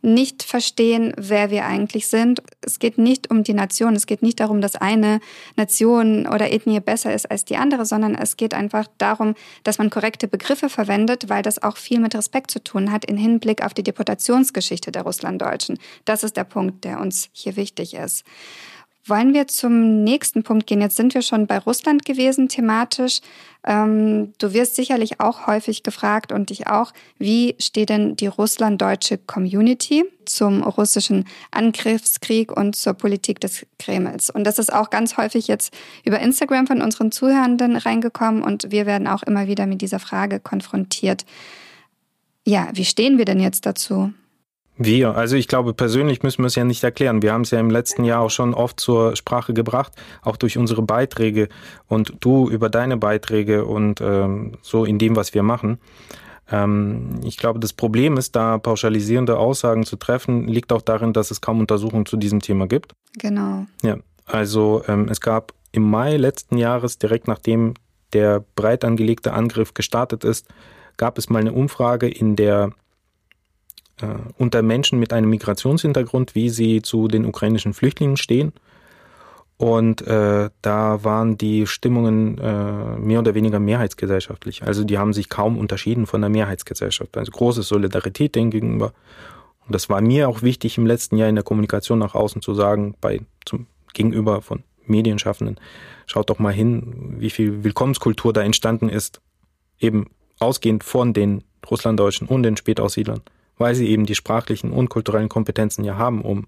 [0.00, 2.40] nicht verstehen, wer wir eigentlich sind.
[2.60, 5.20] Es geht nicht um die Nation, es geht nicht darum, dass eine
[5.56, 9.90] Nation oder Ethnie besser ist als die andere, sondern es geht einfach darum, dass man
[9.90, 13.74] korrekte Begriffe verwendet, weil das auch viel mit Respekt zu tun hat in Hinblick auf
[13.74, 15.78] die Deportationsgeschichte der Russlanddeutschen.
[16.04, 18.24] Das ist der Punkt, der uns hier wichtig ist.
[19.08, 20.80] Wollen wir zum nächsten Punkt gehen?
[20.80, 23.20] Jetzt sind wir schon bei Russland gewesen thematisch.
[23.64, 29.18] Ähm, du wirst sicherlich auch häufig gefragt und dich auch, wie steht denn die russlanddeutsche
[29.18, 34.28] Community zum russischen Angriffskrieg und zur Politik des Kremls?
[34.28, 35.72] Und das ist auch ganz häufig jetzt
[36.04, 40.40] über Instagram von unseren Zuhörenden reingekommen und wir werden auch immer wieder mit dieser Frage
[40.40, 41.24] konfrontiert.
[42.44, 44.12] Ja, wie stehen wir denn jetzt dazu?
[44.78, 47.22] Wir, also ich glaube, persönlich müssen wir es ja nicht erklären.
[47.22, 50.58] Wir haben es ja im letzten Jahr auch schon oft zur Sprache gebracht, auch durch
[50.58, 51.48] unsere Beiträge
[51.88, 55.78] und du über deine Beiträge und ähm, so in dem, was wir machen.
[56.50, 61.30] Ähm, ich glaube, das Problem ist, da pauschalisierende Aussagen zu treffen, liegt auch darin, dass
[61.30, 62.92] es kaum Untersuchungen zu diesem Thema gibt.
[63.18, 63.66] Genau.
[63.82, 67.74] Ja, also ähm, es gab im Mai letzten Jahres, direkt nachdem
[68.12, 70.46] der breit angelegte Angriff gestartet ist,
[70.96, 72.70] gab es mal eine Umfrage in der
[74.00, 74.06] äh,
[74.38, 78.52] unter Menschen mit einem Migrationshintergrund, wie sie zu den ukrainischen Flüchtlingen stehen.
[79.58, 84.62] Und äh, da waren die Stimmungen äh, mehr oder weniger mehrheitsgesellschaftlich.
[84.62, 87.16] Also die haben sich kaum unterschieden von der Mehrheitsgesellschaft.
[87.16, 88.92] Also große Solidarität denen gegenüber.
[89.64, 92.54] Und das war mir auch wichtig im letzten Jahr in der Kommunikation nach außen zu
[92.54, 95.58] sagen, bei zum Gegenüber von Medienschaffenden,
[96.06, 99.22] schaut doch mal hin, wie viel Willkommenskultur da entstanden ist,
[99.80, 103.22] eben ausgehend von den Russlanddeutschen und den Spätaussiedlern
[103.58, 106.46] weil sie eben die sprachlichen und kulturellen Kompetenzen ja haben, um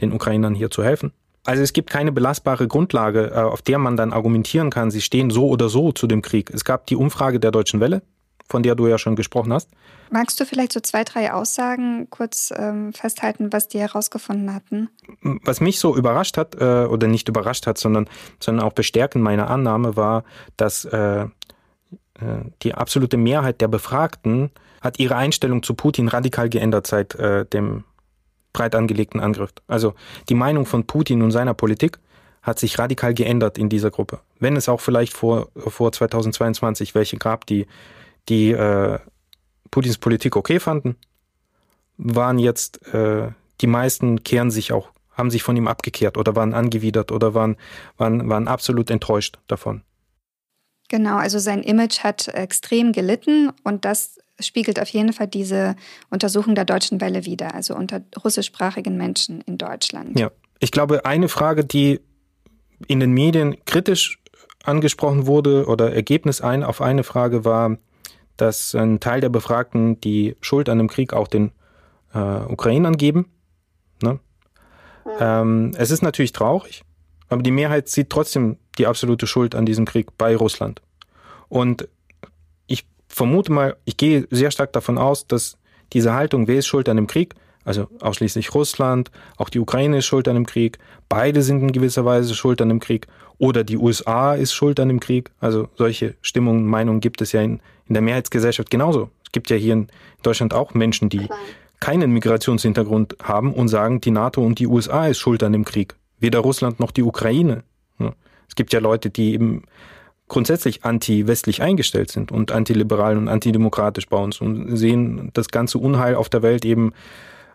[0.00, 1.12] den Ukrainern hier zu helfen.
[1.44, 5.30] Also es gibt keine belastbare Grundlage, äh, auf der man dann argumentieren kann, sie stehen
[5.30, 6.50] so oder so zu dem Krieg.
[6.50, 8.02] Es gab die Umfrage der Deutschen Welle,
[8.48, 9.70] von der du ja schon gesprochen hast.
[10.10, 14.88] Magst du vielleicht so zwei, drei Aussagen kurz ähm, festhalten, was die herausgefunden hatten?
[15.44, 18.08] Was mich so überrascht hat, äh, oder nicht überrascht hat, sondern,
[18.40, 20.24] sondern auch bestärkend meiner Annahme war,
[20.56, 21.28] dass äh, äh,
[22.62, 24.50] die absolute Mehrheit der Befragten
[24.84, 27.84] hat ihre Einstellung zu Putin radikal geändert seit äh, dem
[28.52, 29.50] breit angelegten Angriff.
[29.66, 29.94] Also
[30.28, 31.98] die Meinung von Putin und seiner Politik
[32.42, 34.20] hat sich radikal geändert in dieser Gruppe.
[34.38, 37.66] Wenn es auch vielleicht vor, vor 2022 welche gab, die,
[38.28, 38.98] die äh,
[39.70, 40.96] Putins Politik okay fanden,
[41.96, 43.30] waren jetzt äh,
[43.62, 47.56] die meisten kehren sich auch, haben sich von ihm abgekehrt oder waren angewidert oder waren,
[47.96, 49.82] waren, waren absolut enttäuscht davon.
[50.88, 55.76] Genau, also sein Image hat extrem gelitten und das spiegelt auf jeden Fall diese
[56.10, 60.18] Untersuchung der Deutschen Welle wider, also unter russischsprachigen Menschen in Deutschland.
[60.18, 62.00] Ja, ich glaube, eine Frage, die
[62.88, 64.18] in den Medien kritisch
[64.64, 67.78] angesprochen wurde oder Ergebnis ein auf eine Frage war,
[68.36, 71.52] dass ein Teil der Befragten die Schuld an dem Krieg auch den
[72.12, 73.30] äh, Ukrainern geben.
[74.02, 74.18] Ne?
[75.20, 76.82] Ähm, es ist natürlich traurig,
[77.28, 80.82] aber die Mehrheit sieht trotzdem die absolute Schuld an diesem Krieg bei Russland.
[81.48, 81.88] Und
[83.14, 85.56] vermute mal, ich gehe sehr stark davon aus, dass
[85.92, 90.06] diese Haltung, wer ist schuld an dem Krieg, also ausschließlich Russland, auch die Ukraine ist
[90.06, 93.06] schuld an dem Krieg, beide sind in gewisser Weise schuld an dem Krieg
[93.38, 95.30] oder die USA ist schuld an dem Krieg.
[95.40, 99.10] Also solche Stimmungen, Meinungen gibt es ja in, in der Mehrheitsgesellschaft genauso.
[99.24, 99.88] Es gibt ja hier in
[100.22, 101.28] Deutschland auch Menschen, die
[101.80, 105.94] keinen Migrationshintergrund haben und sagen, die NATO und die USA ist schuld an dem Krieg.
[106.18, 107.62] Weder Russland noch die Ukraine.
[108.48, 109.62] Es gibt ja Leute, die eben
[110.28, 116.14] grundsätzlich anti-westlich eingestellt sind und antiliberal und antidemokratisch bei uns und sehen das ganze Unheil
[116.14, 116.92] auf der Welt eben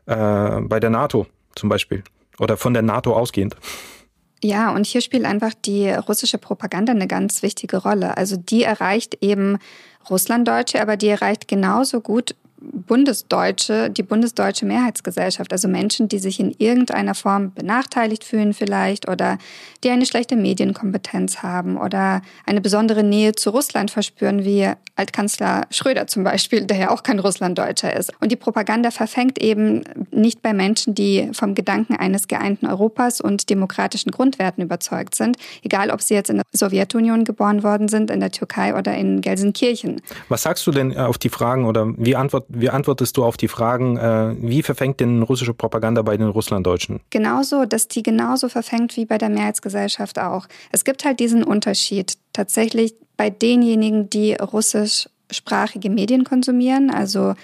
[0.06, 2.04] äh, bei der NATO zum Beispiel
[2.38, 3.56] oder von der NATO ausgehend.
[4.42, 8.16] Ja, und hier spielt einfach die russische Propaganda eine ganz wichtige Rolle.
[8.16, 9.58] Also die erreicht eben
[10.10, 16.52] Russlanddeutsche, aber die erreicht genauso gut Bundesdeutsche, die bundesdeutsche Mehrheitsgesellschaft, also Menschen, die sich in
[16.58, 19.38] irgendeiner Form benachteiligt fühlen vielleicht oder
[19.84, 26.08] die eine schlechte Medienkompetenz haben oder eine besondere Nähe zu Russland verspüren, wie Altkanzler Schröder
[26.08, 28.12] zum Beispiel, der ja auch kein Russlanddeutscher ist.
[28.20, 33.50] Und die Propaganda verfängt eben nicht bei Menschen, die vom Gedanken eines geeinten Europas und
[33.50, 38.20] demokratischen Grundwerten überzeugt sind, egal ob sie jetzt in der Sowjetunion geboren worden sind, in
[38.20, 40.02] der Türkei oder in Gelsenkirchen.
[40.28, 43.48] Was sagst du denn auf die Fragen oder wie antwortest wie antwortest du auf die
[43.48, 47.00] Fragen, äh, wie verfängt denn russische Propaganda bei den Russlanddeutschen?
[47.12, 50.48] Genauso, dass die genauso verfängt wie bei der Mehrheitsgesellschaft auch.
[50.72, 57.36] Es gibt halt diesen Unterschied tatsächlich bei denjenigen, die russischsprachige Medien konsumieren, also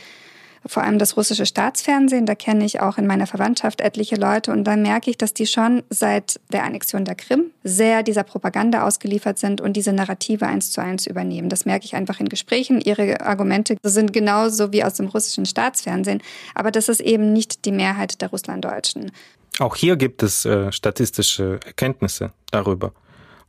[0.65, 4.63] vor allem das russische Staatsfernsehen, da kenne ich auch in meiner Verwandtschaft etliche Leute und
[4.63, 9.37] da merke ich, dass die schon seit der Annexion der Krim sehr dieser Propaganda ausgeliefert
[9.37, 11.49] sind und diese Narrative eins zu eins übernehmen.
[11.49, 12.81] Das merke ich einfach in Gesprächen.
[12.81, 16.21] Ihre Argumente sind genauso wie aus dem russischen Staatsfernsehen,
[16.55, 19.11] aber das ist eben nicht die Mehrheit der Russlanddeutschen.
[19.59, 22.91] Auch hier gibt es äh, statistische Erkenntnisse darüber.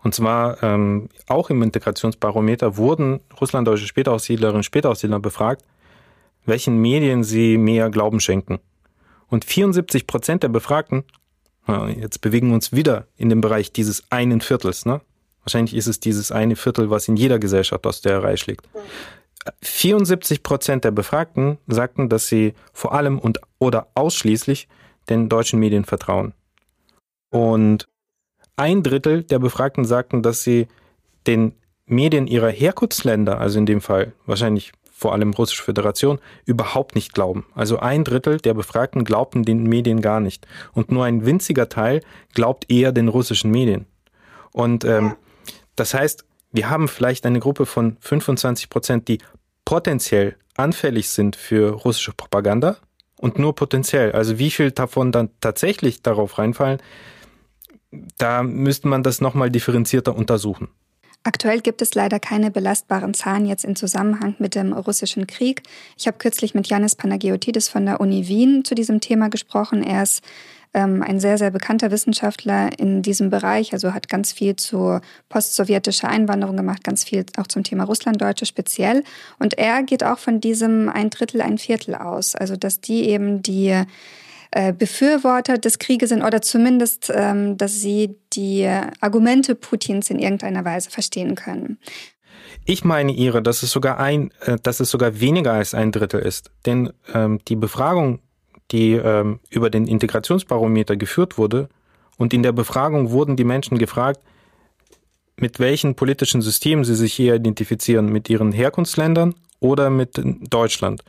[0.02, 5.64] Und zwar ähm, auch im Integrationsbarometer wurden russlanddeutsche Spätaussiedlerinnen und Spätaussiedler befragt,
[6.46, 8.58] welchen Medien sie mehr Glauben schenken.
[9.28, 11.04] Und 74 Prozent der Befragten,
[11.96, 15.00] jetzt bewegen wir uns wieder in dem Bereich dieses einen Viertels, ne?
[15.42, 18.68] Wahrscheinlich ist es dieses eine Viertel, was in jeder Gesellschaft aus der Reihe schlägt.
[19.62, 24.66] 74 Prozent der Befragten sagten, dass sie vor allem und oder ausschließlich
[25.08, 26.32] den deutschen Medien vertrauen.
[27.30, 27.86] Und
[28.56, 30.66] ein Drittel der Befragten sagten, dass sie
[31.28, 31.54] den
[31.86, 37.44] Medien ihrer Herkunftsländer, also in dem Fall wahrscheinlich vor allem Russische Föderation, überhaupt nicht glauben.
[37.54, 40.46] Also ein Drittel der Befragten glaubten den Medien gar nicht.
[40.72, 42.00] Und nur ein winziger Teil
[42.34, 43.84] glaubt eher den russischen Medien.
[44.52, 45.14] Und ähm,
[45.74, 49.18] das heißt, wir haben vielleicht eine Gruppe von 25 Prozent, die
[49.66, 52.78] potenziell anfällig sind für russische Propaganda
[53.18, 54.12] und nur potenziell.
[54.12, 56.80] Also wie viel davon dann tatsächlich darauf reinfallen,
[58.16, 60.68] da müsste man das nochmal differenzierter untersuchen.
[61.26, 65.64] Aktuell gibt es leider keine belastbaren Zahlen jetzt im Zusammenhang mit dem russischen Krieg.
[65.98, 69.82] Ich habe kürzlich mit Janis Panagiotidis von der Uni Wien zu diesem Thema gesprochen.
[69.82, 70.22] Er ist
[70.72, 76.08] ähm, ein sehr, sehr bekannter Wissenschaftler in diesem Bereich, also hat ganz viel zu postsowjetischer
[76.08, 79.02] Einwanderung gemacht, ganz viel auch zum Thema Russlanddeutsche speziell.
[79.40, 83.42] Und er geht auch von diesem ein Drittel, ein Viertel aus, also dass die eben
[83.42, 83.82] die
[84.50, 88.68] äh, Befürworter des Krieges sind oder zumindest, ähm, dass sie die
[89.00, 91.78] Argumente Putins in irgendeiner Weise verstehen können.
[92.68, 96.20] Ich meine ihre, dass es sogar ein, äh, dass es sogar weniger als ein Drittel
[96.20, 96.50] ist.
[96.66, 98.20] Denn ähm, die Befragung,
[98.72, 101.68] die ähm, über den Integrationsbarometer geführt wurde,
[102.18, 104.20] und in der Befragung wurden die Menschen gefragt,
[105.36, 111.04] mit welchen politischen Systemen sie sich eher identifizieren, mit ihren Herkunftsländern oder mit Deutschland.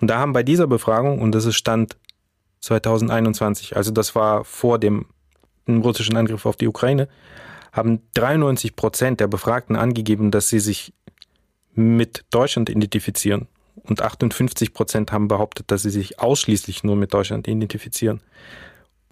[0.00, 1.96] Und da haben bei dieser Befragung, und das ist Stand
[2.62, 5.06] 2021, also das war vor dem,
[5.68, 7.08] russischen Angriff auf die Ukraine,
[7.72, 10.92] haben 93 Prozent der Befragten angegeben, dass sie sich
[11.74, 13.48] mit Deutschland identifizieren.
[13.84, 18.20] Und 58 Prozent haben behauptet, dass sie sich ausschließlich nur mit Deutschland identifizieren.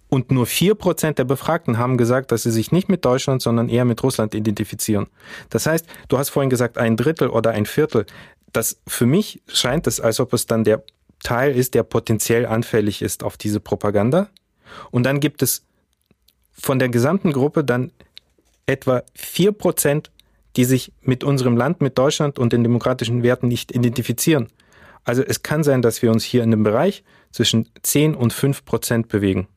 [0.07, 3.69] Und nur vier Prozent der Befragten haben gesagt, dass sie sich nicht mit Deutschland, sondern
[3.69, 5.07] eher mit Russland identifizieren.
[5.49, 8.05] Das heißt, du hast vorhin gesagt, ein Drittel oder ein Viertel.
[8.51, 10.83] Das für mich scheint es, als ob es dann der
[11.23, 14.29] Teil ist, der potenziell anfällig ist auf diese Propaganda.
[14.89, 15.65] Und dann gibt es
[16.51, 17.91] von der gesamten Gruppe dann
[18.65, 20.11] etwa vier Prozent,
[20.55, 24.47] die sich mit unserem Land, mit Deutschland und den demokratischen Werten nicht identifizieren.
[25.03, 28.65] Also es kann sein, dass wir uns hier in dem Bereich zwischen 10 und 5
[28.65, 29.47] Prozent bewegen.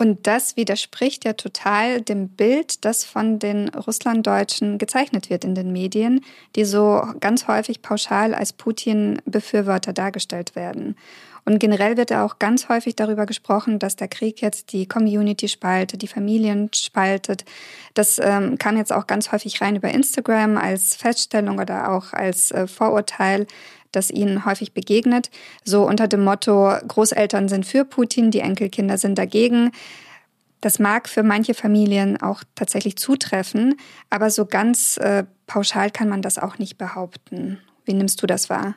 [0.00, 5.72] Und das widerspricht ja total dem Bild, das von den Russlanddeutschen gezeichnet wird in den
[5.72, 6.24] Medien,
[6.56, 10.96] die so ganz häufig pauschal als Putin-Befürworter dargestellt werden.
[11.44, 15.48] Und generell wird ja auch ganz häufig darüber gesprochen, dass der Krieg jetzt die Community
[15.48, 17.44] spaltet, die Familien spaltet.
[17.92, 22.52] Das ähm, kam jetzt auch ganz häufig rein über Instagram als Feststellung oder auch als
[22.52, 23.46] äh, Vorurteil
[23.92, 25.30] das ihnen häufig begegnet.
[25.64, 29.72] So unter dem Motto, Großeltern sind für Putin, die Enkelkinder sind dagegen.
[30.60, 33.76] Das mag für manche Familien auch tatsächlich zutreffen,
[34.10, 37.58] aber so ganz äh, pauschal kann man das auch nicht behaupten.
[37.84, 38.74] Wie nimmst du das wahr?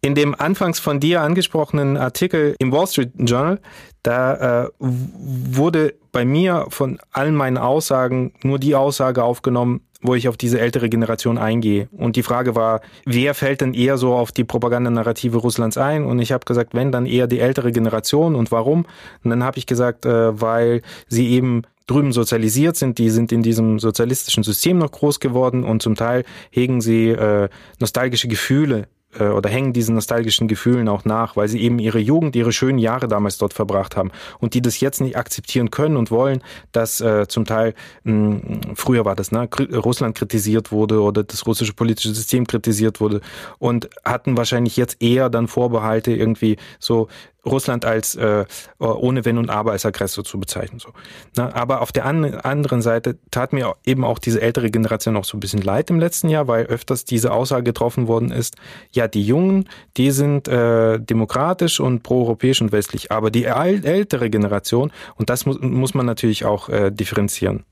[0.00, 3.58] In dem anfangs von dir angesprochenen Artikel im Wall Street Journal,
[4.02, 10.28] da äh, wurde bei mir von allen meinen Aussagen nur die Aussage aufgenommen, wo ich
[10.28, 11.88] auf diese ältere Generation eingehe.
[11.90, 16.04] Und die Frage war, wer fällt denn eher so auf die Propagandanarrative Russlands ein?
[16.04, 18.34] Und ich habe gesagt, wenn, dann eher die ältere Generation.
[18.34, 18.84] Und warum?
[19.24, 23.42] Und dann habe ich gesagt, äh, weil sie eben drüben sozialisiert sind, die sind in
[23.42, 27.48] diesem sozialistischen System noch groß geworden und zum Teil hegen sie äh,
[27.80, 28.86] nostalgische Gefühle
[29.18, 32.78] äh, oder hängen diesen nostalgischen Gefühlen auch nach, weil sie eben ihre Jugend, ihre schönen
[32.78, 37.00] Jahre damals dort verbracht haben und die das jetzt nicht akzeptieren können und wollen, dass
[37.00, 37.74] äh, zum Teil
[38.04, 43.20] mh, früher war das, ne, Russland kritisiert wurde oder das russische politische System kritisiert wurde
[43.58, 47.08] und hatten wahrscheinlich jetzt eher dann Vorbehalte irgendwie so
[47.46, 48.44] Russland als äh,
[48.78, 50.78] ohne Wenn und Aber als Aggressor zu bezeichnen.
[50.78, 50.90] So.
[51.36, 55.24] Na, aber auf der an, anderen Seite tat mir eben auch diese ältere Generation auch
[55.24, 58.56] so ein bisschen leid im letzten Jahr, weil öfters diese Aussage getroffen worden ist,
[58.92, 64.92] ja, die Jungen, die sind äh, demokratisch und proeuropäisch und westlich, aber die ältere Generation,
[65.16, 67.64] und das muss, muss man natürlich auch äh, differenzieren.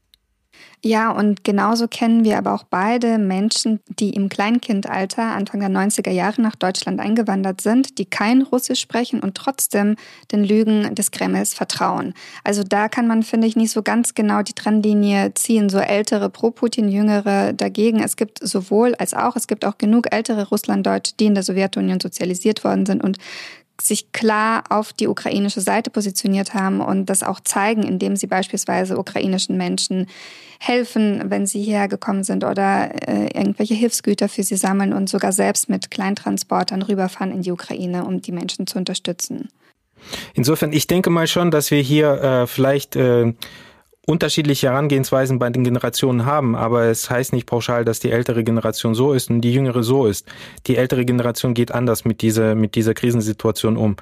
[0.85, 6.11] Ja, und genauso kennen wir aber auch beide Menschen, die im Kleinkindalter Anfang der 90er
[6.11, 9.95] Jahre nach Deutschland eingewandert sind, die kein Russisch sprechen und trotzdem
[10.33, 12.15] den Lügen des Kremls vertrauen.
[12.43, 16.29] Also da kann man, finde ich, nicht so ganz genau die Trennlinie ziehen, so ältere
[16.29, 18.03] pro-Putin, jüngere dagegen.
[18.03, 22.01] Es gibt sowohl als auch, es gibt auch genug ältere Russlanddeutsche, die in der Sowjetunion
[22.01, 23.19] sozialisiert worden sind und
[23.87, 28.99] sich klar auf die ukrainische Seite positioniert haben und das auch zeigen, indem sie beispielsweise
[28.99, 30.07] ukrainischen Menschen
[30.59, 35.33] helfen, wenn sie hierher gekommen sind oder äh, irgendwelche Hilfsgüter für sie sammeln und sogar
[35.33, 39.49] selbst mit Kleintransportern rüberfahren in die Ukraine, um die Menschen zu unterstützen.
[40.35, 43.33] Insofern, ich denke mal schon, dass wir hier äh, vielleicht äh,
[44.07, 48.95] unterschiedliche Herangehensweisen bei den Generationen haben, aber es heißt nicht pauschal, dass die ältere Generation
[48.95, 50.27] so ist und die jüngere so ist.
[50.67, 53.97] Die ältere Generation geht anders mit dieser, mit dieser Krisensituation um.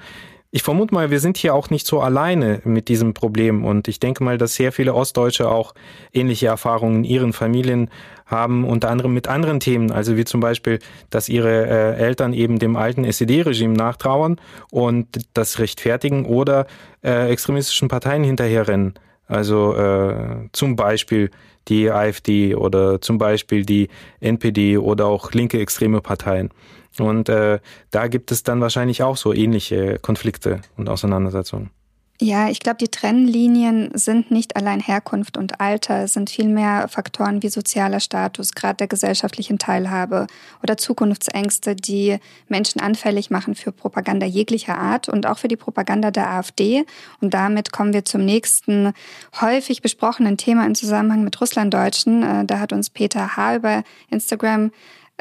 [0.53, 4.01] Ich vermute mal, wir sind hier auch nicht so alleine mit diesem Problem und ich
[4.01, 5.75] denke mal, dass sehr viele Ostdeutsche auch
[6.13, 7.89] ähnliche Erfahrungen in ihren Familien
[8.27, 12.59] haben, unter anderem mit anderen Themen, also wie zum Beispiel, dass ihre äh, Eltern eben
[12.59, 14.41] dem alten SED-Regime nachtrauern
[14.73, 16.67] und das rechtfertigen oder
[17.05, 18.95] äh, extremistischen Parteien hinterherrennen.
[19.31, 21.31] Also äh, zum Beispiel
[21.69, 23.89] die AfD oder zum Beispiel die
[24.19, 26.51] NPD oder auch linke extreme Parteien.
[26.99, 27.61] Und äh,
[27.93, 31.71] da gibt es dann wahrscheinlich auch so ähnliche Konflikte und Auseinandersetzungen.
[32.23, 37.49] Ja, ich glaube, die Trennlinien sind nicht allein Herkunft und Alter, sind vielmehr Faktoren wie
[37.49, 40.27] sozialer Status, Grad der gesellschaftlichen Teilhabe
[40.63, 46.11] oder Zukunftsängste, die Menschen anfällig machen für Propaganda jeglicher Art und auch für die Propaganda
[46.11, 46.85] der AfD.
[47.23, 48.93] Und damit kommen wir zum nächsten
[49.41, 52.23] häufig besprochenen Thema im Zusammenhang mit Russlanddeutschen.
[52.23, 53.57] Äh, da hat uns Peter H.
[53.57, 54.73] über Instagram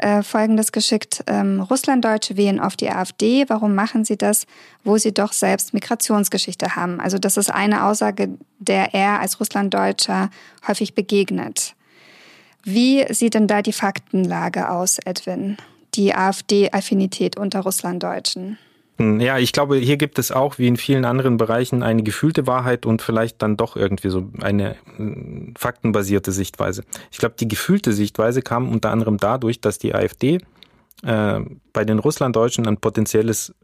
[0.02, 1.22] äh, Folgendes geschickt.
[1.26, 3.44] Ähm, Russlanddeutsche wählen auf die AfD.
[3.48, 4.46] Warum machen sie das,
[4.84, 7.00] wo sie doch selbst Migrationsgeschichte haben?
[7.00, 10.30] Also das ist eine Aussage, der er als Russlanddeutscher
[10.66, 11.74] häufig begegnet.
[12.62, 15.56] Wie sieht denn da die Faktenlage aus, Edwin?
[15.94, 18.58] Die AfD-Affinität unter Russlanddeutschen?
[19.00, 22.84] Ja, ich glaube, hier gibt es auch wie in vielen anderen Bereichen eine gefühlte Wahrheit
[22.84, 26.84] und vielleicht dann doch irgendwie so eine äh, faktenbasierte Sichtweise.
[27.10, 30.40] Ich glaube, die gefühlte Sichtweise kam unter anderem dadurch, dass die AfD
[31.02, 31.40] äh,
[31.72, 33.54] bei den Russlanddeutschen ein potenzielles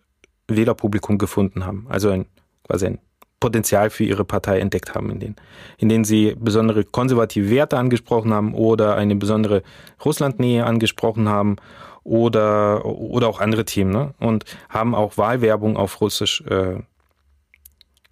[0.49, 1.87] Wählerpublikum gefunden haben.
[1.91, 2.27] Also ein
[2.67, 2.99] quasi ein
[3.47, 5.37] Potenzial für ihre Partei entdeckt haben, in denen,
[5.79, 9.63] in denen sie besondere konservative Werte angesprochen haben oder eine besondere
[10.05, 11.55] Russlandnähe angesprochen haben
[12.03, 14.15] oder, oder auch andere Themen ne?
[14.19, 16.81] und haben auch Wahlwerbung auf Russisch äh,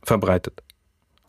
[0.05, 0.63] verbreitet.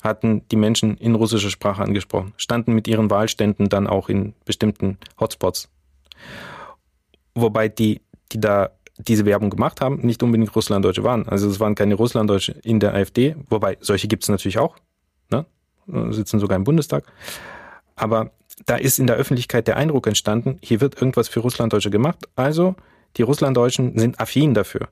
[0.03, 4.99] Hatten die Menschen in russischer Sprache angesprochen, standen mit ihren Wahlständen dann auch in bestimmten
[5.19, 5.67] Hotspots.
[7.33, 8.01] Wobei die,
[8.31, 11.27] die da diese Werbung gemacht haben, nicht unbedingt Russlanddeutsche waren.
[11.27, 14.77] Also es waren keine Russlanddeutsche in der AfD, wobei solche gibt es natürlich auch,
[15.29, 15.45] ne?
[16.11, 17.03] sitzen sogar im Bundestag.
[17.95, 18.31] Aber
[18.65, 22.75] da ist in der Öffentlichkeit der Eindruck entstanden, hier wird irgendwas für Russlanddeutsche gemacht, also
[23.17, 24.89] die Russlanddeutschen sind affin dafür.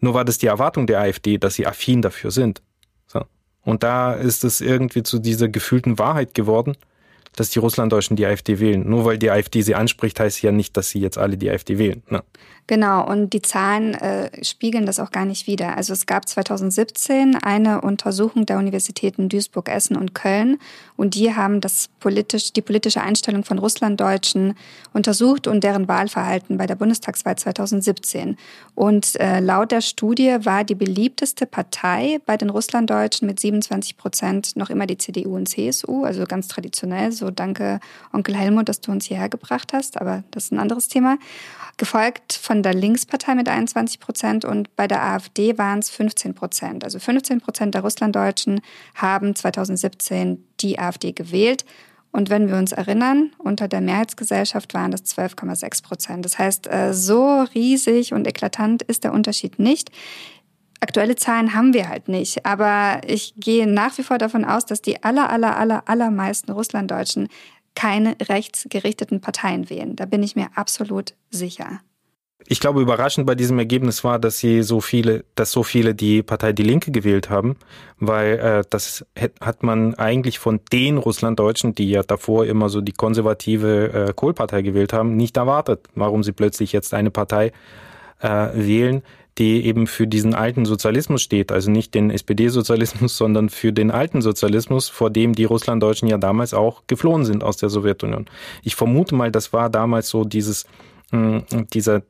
[0.00, 2.62] Nur war das die Erwartung der AfD, dass sie affin dafür sind.
[3.06, 3.24] So.
[3.64, 6.76] Und da ist es irgendwie zu dieser gefühlten Wahrheit geworden,
[7.36, 8.88] dass die Russlanddeutschen die AfD wählen.
[8.88, 11.78] Nur weil die AfD sie anspricht, heißt ja nicht, dass sie jetzt alle die AfD
[11.78, 12.02] wählen.
[12.10, 12.22] Ne?
[12.68, 15.76] Genau, und die Zahlen äh, spiegeln das auch gar nicht wider.
[15.76, 20.58] Also es gab 2017 eine Untersuchung der Universitäten Duisburg, Essen und Köln
[20.96, 24.54] und die haben das politisch, die politische Einstellung von Russlanddeutschen
[24.92, 28.36] untersucht und deren Wahlverhalten bei der Bundestagswahl 2017.
[28.76, 34.56] Und äh, laut der Studie war die beliebteste Partei bei den Russlanddeutschen mit 27 Prozent
[34.56, 37.10] noch immer die CDU und CSU, also ganz traditionell.
[37.10, 37.80] So danke
[38.12, 41.18] Onkel Helmut, dass du uns hierher gebracht hast, aber das ist ein anderes Thema
[41.76, 46.84] gefolgt von der Linkspartei mit 21 Prozent und bei der AfD waren es 15 Prozent.
[46.84, 48.60] Also 15 Prozent der Russlanddeutschen
[48.96, 51.64] haben 2017 die AfD gewählt.
[52.10, 56.24] Und wenn wir uns erinnern, unter der Mehrheitsgesellschaft waren das 12,6 Prozent.
[56.24, 59.90] Das heißt, äh, so riesig und eklatant ist der Unterschied nicht.
[60.80, 64.82] Aktuelle Zahlen haben wir halt nicht, aber ich gehe nach wie vor davon aus, dass
[64.82, 67.28] die aller, aller, aller, allermeisten Russlanddeutschen
[67.74, 69.96] keine rechtsgerichteten Parteien wählen.
[69.96, 71.80] Da bin ich mir absolut sicher.
[72.52, 76.22] Ich glaube, überraschend bei diesem Ergebnis war, dass sie so viele, dass so viele die
[76.22, 77.56] Partei Die Linke gewählt haben,
[77.98, 79.06] weil äh, das
[79.40, 84.60] hat man eigentlich von den Russlanddeutschen, die ja davor immer so die konservative äh, Kohlpartei
[84.60, 87.52] gewählt haben, nicht erwartet, warum sie plötzlich jetzt eine Partei
[88.20, 89.02] äh, wählen,
[89.38, 94.20] die eben für diesen alten Sozialismus steht, also nicht den SPD-Sozialismus, sondern für den alten
[94.20, 98.26] Sozialismus, vor dem die Russlanddeutschen ja damals auch geflohen sind aus der Sowjetunion.
[98.62, 100.66] Ich vermute mal, das war damals so dieses,
[101.12, 102.02] mh, hm, dieser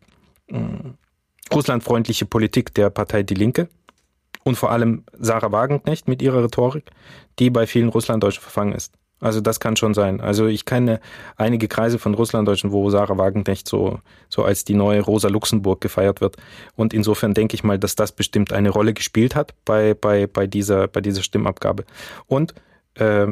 [1.53, 3.69] russlandfreundliche Politik der Partei Die Linke
[4.45, 6.91] und vor allem Sarah Wagenknecht mit ihrer Rhetorik,
[7.39, 8.95] die bei vielen Russlanddeutschen verfangen ist.
[9.21, 10.21] Also das kann schon sein.
[10.21, 11.01] Also ich kenne
[11.37, 16.21] einige Kreise von Russlanddeutschen, wo Sarah Wagenknecht so, so als die neue Rosa Luxemburg gefeiert
[16.21, 16.37] wird.
[16.75, 20.49] Und insofern denke ich mal, dass das bestimmt eine Rolle gespielt hat bei, bei, bei,
[20.49, 21.85] dieser, bei dieser Stimmabgabe.
[22.27, 22.53] Und
[22.95, 23.29] äh,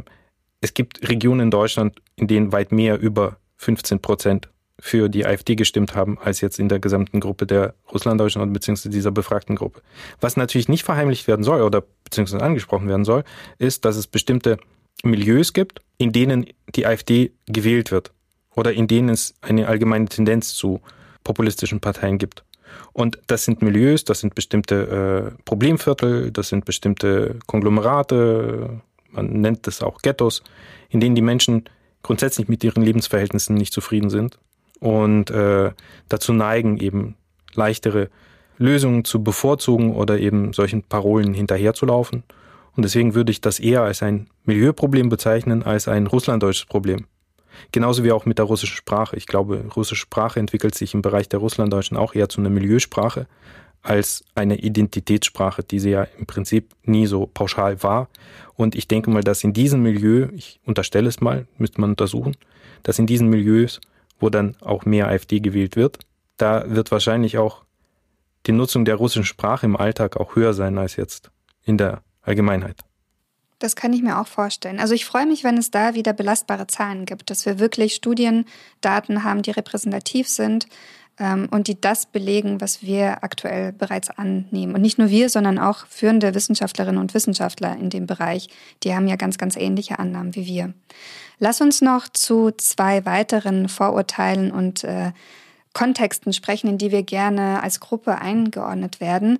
[0.60, 4.48] es gibt Regionen in Deutschland, in denen weit mehr über 15 Prozent
[4.80, 8.90] für die AfD gestimmt haben, als jetzt in der gesamten Gruppe der Russlanddeutschen oder beziehungsweise
[8.90, 9.82] dieser befragten Gruppe.
[10.20, 13.24] Was natürlich nicht verheimlicht werden soll oder beziehungsweise angesprochen werden soll,
[13.58, 14.58] ist, dass es bestimmte
[15.02, 18.12] Milieus gibt, in denen die AfD gewählt wird
[18.54, 20.80] oder in denen es eine allgemeine Tendenz zu
[21.24, 22.44] populistischen Parteien gibt.
[22.92, 29.66] Und das sind Milieus, das sind bestimmte äh, Problemviertel, das sind bestimmte Konglomerate, man nennt
[29.66, 30.42] es auch Ghettos,
[30.88, 31.64] in denen die Menschen
[32.02, 34.38] grundsätzlich mit ihren Lebensverhältnissen nicht zufrieden sind
[34.80, 35.70] und äh,
[36.08, 37.14] dazu neigen, eben
[37.54, 38.08] leichtere
[38.58, 42.24] Lösungen zu bevorzugen oder eben solchen Parolen hinterherzulaufen.
[42.76, 47.06] Und deswegen würde ich das eher als ein Milieuproblem bezeichnen als ein russlanddeutsches Problem.
[47.72, 49.16] Genauso wie auch mit der russischen Sprache.
[49.16, 53.26] Ich glaube, russische Sprache entwickelt sich im Bereich der Russlanddeutschen auch eher zu einer Milieusprache
[53.82, 58.08] als eine Identitätssprache, die sie ja im Prinzip nie so pauschal war.
[58.54, 62.36] Und ich denke mal, dass in diesem Milieu, ich unterstelle es mal, müsste man untersuchen,
[62.82, 63.80] dass in diesen Milieus,
[64.20, 65.98] wo dann auch mehr AfD gewählt wird,
[66.36, 67.64] da wird wahrscheinlich auch
[68.46, 71.30] die Nutzung der russischen Sprache im Alltag auch höher sein als jetzt
[71.62, 72.76] in der Allgemeinheit.
[73.58, 74.80] Das kann ich mir auch vorstellen.
[74.80, 79.22] Also ich freue mich, wenn es da wieder belastbare Zahlen gibt, dass wir wirklich Studiendaten
[79.22, 80.66] haben, die repräsentativ sind
[81.18, 84.74] ähm, und die das belegen, was wir aktuell bereits annehmen.
[84.74, 88.48] Und nicht nur wir, sondern auch führende Wissenschaftlerinnen und Wissenschaftler in dem Bereich,
[88.82, 90.72] die haben ja ganz, ganz ähnliche Annahmen wie wir.
[91.42, 95.12] Lass uns noch zu zwei weiteren Vorurteilen und äh,
[95.72, 99.38] Kontexten sprechen, in die wir gerne als Gruppe eingeordnet werden.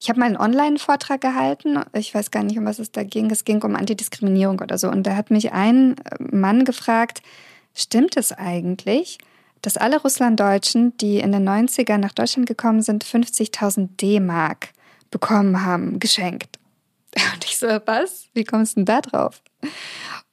[0.00, 1.78] Ich habe mal einen Online-Vortrag gehalten.
[1.92, 3.30] Ich weiß gar nicht, um was es da ging.
[3.30, 4.88] Es ging um Antidiskriminierung oder so.
[4.88, 7.20] Und da hat mich ein äh, Mann gefragt,
[7.74, 9.18] stimmt es eigentlich,
[9.60, 14.70] dass alle Russlanddeutschen, die in den 90ern nach Deutschland gekommen sind, 50.000 D-Mark
[15.10, 16.58] bekommen haben, geschenkt?
[17.34, 18.28] Und ich so, was?
[18.32, 19.42] Wie kommst du denn da drauf?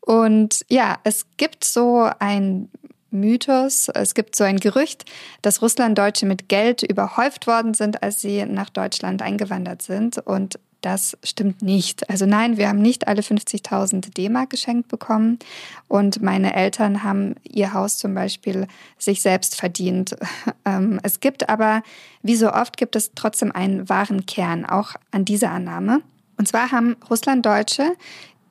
[0.05, 2.69] Und ja, es gibt so ein
[3.13, 3.89] Mythos.
[3.89, 5.05] Es gibt so ein Gerücht,
[5.41, 10.17] dass Russlanddeutsche mit Geld überhäuft worden sind, als sie nach Deutschland eingewandert sind.
[10.17, 12.09] Und das stimmt nicht.
[12.09, 15.39] Also nein, wir haben nicht alle 50.000 D-Mark geschenkt bekommen.
[15.87, 20.15] Und meine Eltern haben ihr Haus zum Beispiel sich selbst verdient.
[20.65, 21.83] Ähm, es gibt aber,
[22.21, 26.01] wie so oft, gibt es trotzdem einen wahren Kern, auch an dieser Annahme.
[26.37, 27.97] Und zwar haben Russlanddeutsche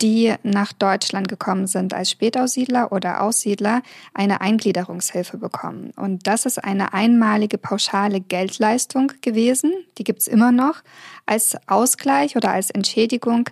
[0.02, 3.82] die nach Deutschland gekommen sind als Spätaussiedler oder Aussiedler,
[4.12, 5.92] eine Eingliederungshilfe bekommen.
[5.96, 10.82] Und das ist eine einmalige pauschale Geldleistung gewesen, die gibt es immer noch,
[11.24, 13.48] als Ausgleich oder als Entschädigung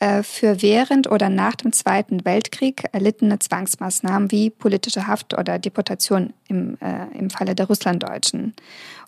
[0.00, 6.34] äh, für während oder nach dem Zweiten Weltkrieg erlittene Zwangsmaßnahmen wie politische Haft oder Deportation
[6.48, 8.54] im, äh, im Falle der Russlanddeutschen.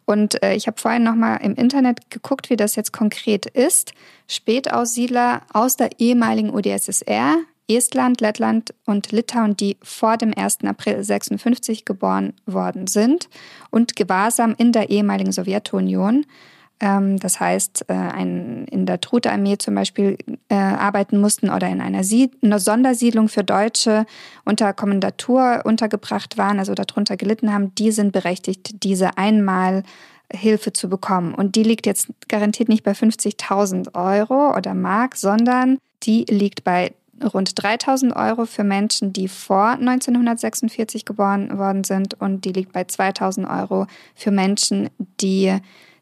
[0.07, 3.93] Und äh, ich habe vorhin nochmal im Internet geguckt, wie das jetzt konkret ist.
[4.29, 7.37] Spätaussiedler aus der ehemaligen UdSSR,
[7.69, 10.59] Estland, Lettland und Litauen, die vor dem 1.
[10.65, 13.29] April 56 geboren worden sind
[13.71, 16.25] und gewahrsam in der ehemaligen Sowjetunion
[16.79, 20.19] das heißt, äh, ein, in der Trute-Armee zum Beispiel
[20.51, 24.05] äh, arbeiten mussten oder in einer, Sied einer Sondersiedlung für Deutsche
[24.45, 29.85] unter Kommandatur untergebracht waren, also darunter gelitten haben, die sind berechtigt, diese einmal
[30.31, 31.35] Hilfe zu bekommen.
[31.35, 36.93] Und die liegt jetzt garantiert nicht bei 50.000 Euro oder Mark, sondern die liegt bei
[37.33, 42.85] rund 3000 Euro für Menschen, die vor 1946 geboren worden sind und die liegt bei
[42.85, 45.57] 2000 Euro für Menschen, die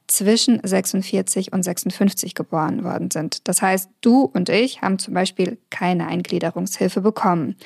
[0.06, 3.48] zwischen 46 und 56 geboren worden sind.
[3.48, 7.56] Das heißt, du und ich haben zum Beispiel keine Eingliederungshilfe bekommen.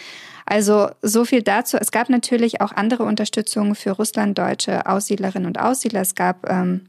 [0.47, 1.77] Also so viel dazu.
[1.79, 6.01] Es gab natürlich auch andere Unterstützungen für russlanddeutsche Aussiedlerinnen und Aussiedler.
[6.01, 6.89] Es gab ähm,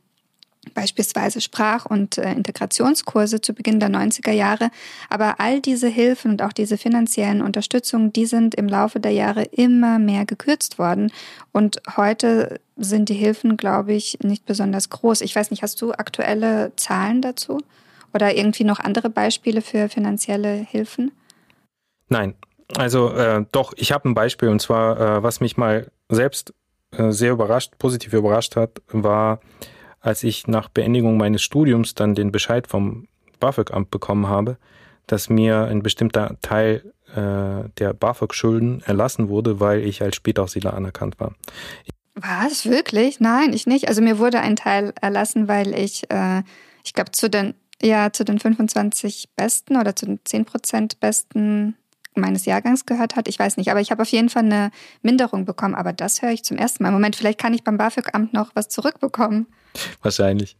[0.73, 4.69] beispielsweise Sprach- und äh, Integrationskurse zu Beginn der 90er Jahre.
[5.09, 9.43] Aber all diese Hilfen und auch diese finanziellen Unterstützungen, die sind im Laufe der Jahre
[9.43, 11.11] immer mehr gekürzt worden.
[11.51, 15.21] Und heute sind die Hilfen, glaube ich, nicht besonders groß.
[15.21, 17.59] Ich weiß nicht, hast du aktuelle Zahlen dazu?
[18.13, 21.11] Oder irgendwie noch andere Beispiele für finanzielle Hilfen?
[22.07, 22.33] Nein,
[22.75, 26.53] also äh, doch, ich habe ein Beispiel und zwar, äh, was mich mal selbst
[26.91, 29.41] äh, sehr überrascht, positiv überrascht hat, war,
[29.99, 33.07] als ich nach Beendigung meines Studiums dann den Bescheid vom
[33.39, 34.57] BAföG-Amt bekommen habe,
[35.05, 41.19] dass mir ein bestimmter Teil äh, der BAföG-Schulden erlassen wurde, weil ich als Spätaussiedler anerkannt
[41.19, 41.35] war.
[42.21, 42.65] Was?
[42.65, 43.19] Wirklich?
[43.19, 43.87] Nein, ich nicht.
[43.87, 46.43] Also mir wurde ein Teil erlassen, weil ich, äh,
[46.83, 51.75] ich glaube, zu den, ja, zu den 25 Besten oder zu den 10 Prozent Besten
[52.15, 53.27] meines Jahrgangs gehört hat.
[53.27, 55.75] Ich weiß nicht, aber ich habe auf jeden Fall eine Minderung bekommen.
[55.75, 56.91] Aber das höre ich zum ersten Mal.
[56.91, 59.47] Moment, vielleicht kann ich beim BAföG-Amt noch was zurückbekommen.
[60.01, 60.57] Wahrscheinlich.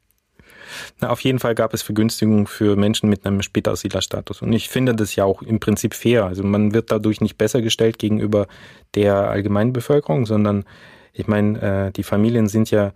[1.01, 4.41] Na, auf jeden Fall gab es Vergünstigungen für Menschen mit einem Spätaussiedlerstatus.
[4.41, 6.25] Und ich finde das ja auch im Prinzip fair.
[6.25, 8.47] Also man wird dadurch nicht besser gestellt gegenüber
[8.95, 10.65] der allgemeinen Bevölkerung, sondern
[11.13, 12.91] ich meine, äh, die Familien sind ja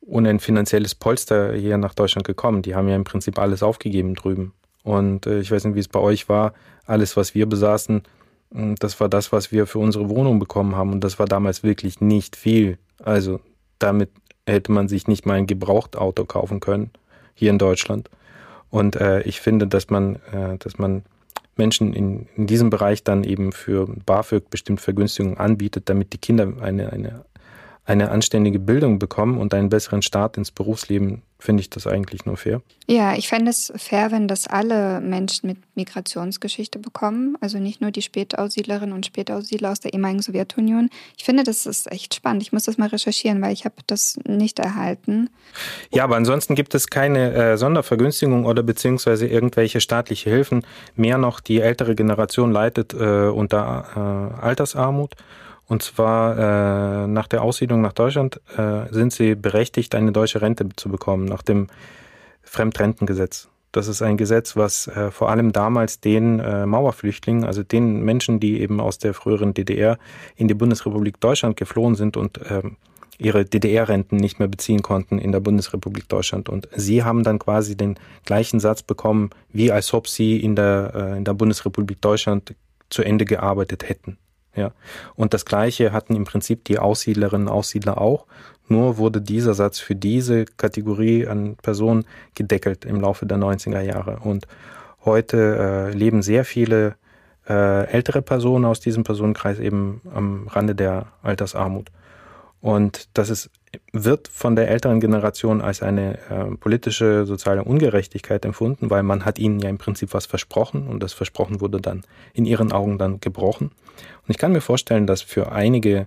[0.00, 2.62] ohne ein finanzielles Polster hier nach Deutschland gekommen.
[2.62, 4.52] Die haben ja im Prinzip alles aufgegeben drüben.
[4.82, 6.54] Und äh, ich weiß nicht, wie es bei euch war.
[6.86, 8.02] Alles, was wir besaßen,
[8.50, 10.92] das war das, was wir für unsere Wohnung bekommen haben.
[10.92, 12.78] Und das war damals wirklich nicht viel.
[13.02, 13.40] Also
[13.78, 14.10] damit
[14.46, 16.90] hätte man sich nicht mal ein Gebrauchtauto kaufen können
[17.34, 18.08] hier in Deutschland.
[18.70, 21.02] Und äh, ich finde, dass man, äh, dass man
[21.56, 26.52] Menschen in, in diesem Bereich dann eben für BAföG bestimmt Vergünstigungen anbietet, damit die Kinder
[26.60, 27.24] eine, eine
[27.86, 32.36] eine anständige Bildung bekommen und einen besseren Start ins Berufsleben, finde ich das eigentlich nur
[32.36, 32.60] fair.
[32.88, 37.92] Ja, ich fände es fair, wenn das alle Menschen mit Migrationsgeschichte bekommen, also nicht nur
[37.92, 40.90] die Spätaussiedlerinnen und Spätaussiedler aus der ehemaligen Sowjetunion.
[41.16, 42.42] Ich finde, das ist echt spannend.
[42.42, 45.30] Ich muss das mal recherchieren, weil ich habe das nicht erhalten.
[45.92, 50.66] Ja, aber ansonsten gibt es keine äh, Sondervergünstigung oder beziehungsweise irgendwelche staatliche Hilfen.
[50.96, 55.14] Mehr noch, die ältere Generation leidet äh, unter äh, Altersarmut.
[55.68, 60.68] Und zwar äh, nach der Aussiedlung nach Deutschland äh, sind sie berechtigt, eine deutsche Rente
[60.76, 61.66] zu bekommen nach dem
[62.42, 63.48] Fremdrentengesetz.
[63.72, 68.40] Das ist ein Gesetz, was äh, vor allem damals den äh, Mauerflüchtlingen, also den Menschen,
[68.40, 69.98] die eben aus der früheren DDR
[70.36, 72.62] in die Bundesrepublik Deutschland geflohen sind und äh,
[73.18, 76.48] ihre DDR-Renten nicht mehr beziehen konnten in der Bundesrepublik Deutschland.
[76.48, 80.92] Und sie haben dann quasi den gleichen Satz bekommen, wie als ob sie in der,
[80.94, 82.54] äh, in der Bundesrepublik Deutschland
[82.88, 84.16] zu Ende gearbeitet hätten.
[84.56, 84.72] Ja.
[85.14, 88.26] Und das Gleiche hatten im Prinzip die Aussiedlerinnen und Aussiedler auch.
[88.68, 92.04] Nur wurde dieser Satz für diese Kategorie an Personen
[92.34, 94.18] gedeckelt im Laufe der 90er Jahre.
[94.24, 94.48] Und
[95.04, 96.96] heute äh, leben sehr viele
[97.48, 101.90] äh, ältere Personen aus diesem Personenkreis eben am Rande der Altersarmut.
[102.60, 103.50] Und das ist,
[103.92, 109.38] wird von der älteren Generation als eine äh, politische, soziale Ungerechtigkeit empfunden, weil man hat
[109.38, 112.02] ihnen ja im Prinzip was versprochen und das Versprochen wurde dann
[112.34, 113.70] in ihren Augen dann gebrochen.
[114.26, 116.06] Und ich kann mir vorstellen, dass für einige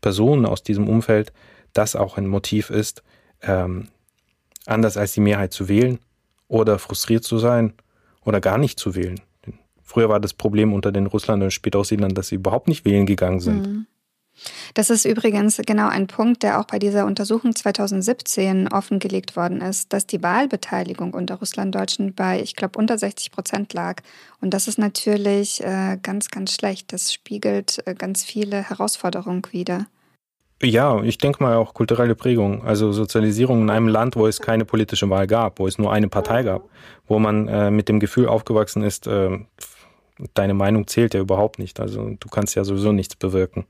[0.00, 1.32] Personen aus diesem Umfeld
[1.72, 3.02] das auch ein Motiv ist,
[3.42, 3.88] ähm,
[4.66, 5.98] anders als die Mehrheit zu wählen
[6.48, 7.74] oder frustriert zu sein
[8.24, 9.20] oder gar nicht zu wählen.
[9.82, 13.40] Früher war das Problem unter den Russland- und Spätaussiedlern, dass sie überhaupt nicht wählen gegangen
[13.40, 13.66] sind.
[13.66, 13.86] Mhm.
[14.74, 19.92] Das ist übrigens genau ein Punkt, der auch bei dieser Untersuchung 2017 offengelegt worden ist,
[19.92, 24.02] dass die Wahlbeteiligung unter Russlanddeutschen bei, ich glaube, unter 60 Prozent lag.
[24.40, 26.92] Und das ist natürlich äh, ganz, ganz schlecht.
[26.92, 29.86] Das spiegelt äh, ganz viele Herausforderungen wider.
[30.60, 34.64] Ja, ich denke mal auch kulturelle Prägung, also Sozialisierung in einem Land, wo es keine
[34.64, 36.68] politische Wahl gab, wo es nur eine Partei gab,
[37.06, 39.38] wo man äh, mit dem Gefühl aufgewachsen ist, äh,
[40.34, 41.78] deine Meinung zählt ja überhaupt nicht.
[41.78, 43.66] Also du kannst ja sowieso nichts bewirken.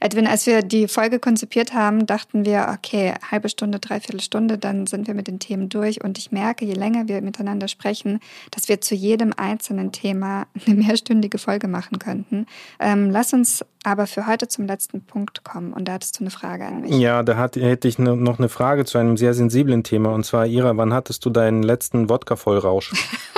[0.00, 4.86] Edwin, als wir die Folge konzipiert haben, dachten wir, okay, halbe Stunde, dreiviertel Stunde, dann
[4.86, 6.02] sind wir mit den Themen durch.
[6.02, 10.76] Und ich merke, je länger wir miteinander sprechen, dass wir zu jedem einzelnen Thema eine
[10.76, 12.46] mehrstündige Folge machen könnten.
[12.78, 15.72] Ähm, lass uns aber für heute zum letzten Punkt kommen.
[15.72, 16.98] Und da hattest du eine Frage an mich.
[16.98, 20.12] Ja, da hat, hätte ich noch eine Frage zu einem sehr sensiblen Thema.
[20.12, 22.92] Und zwar, Ira, wann hattest du deinen letzten Wodka-Vollrausch?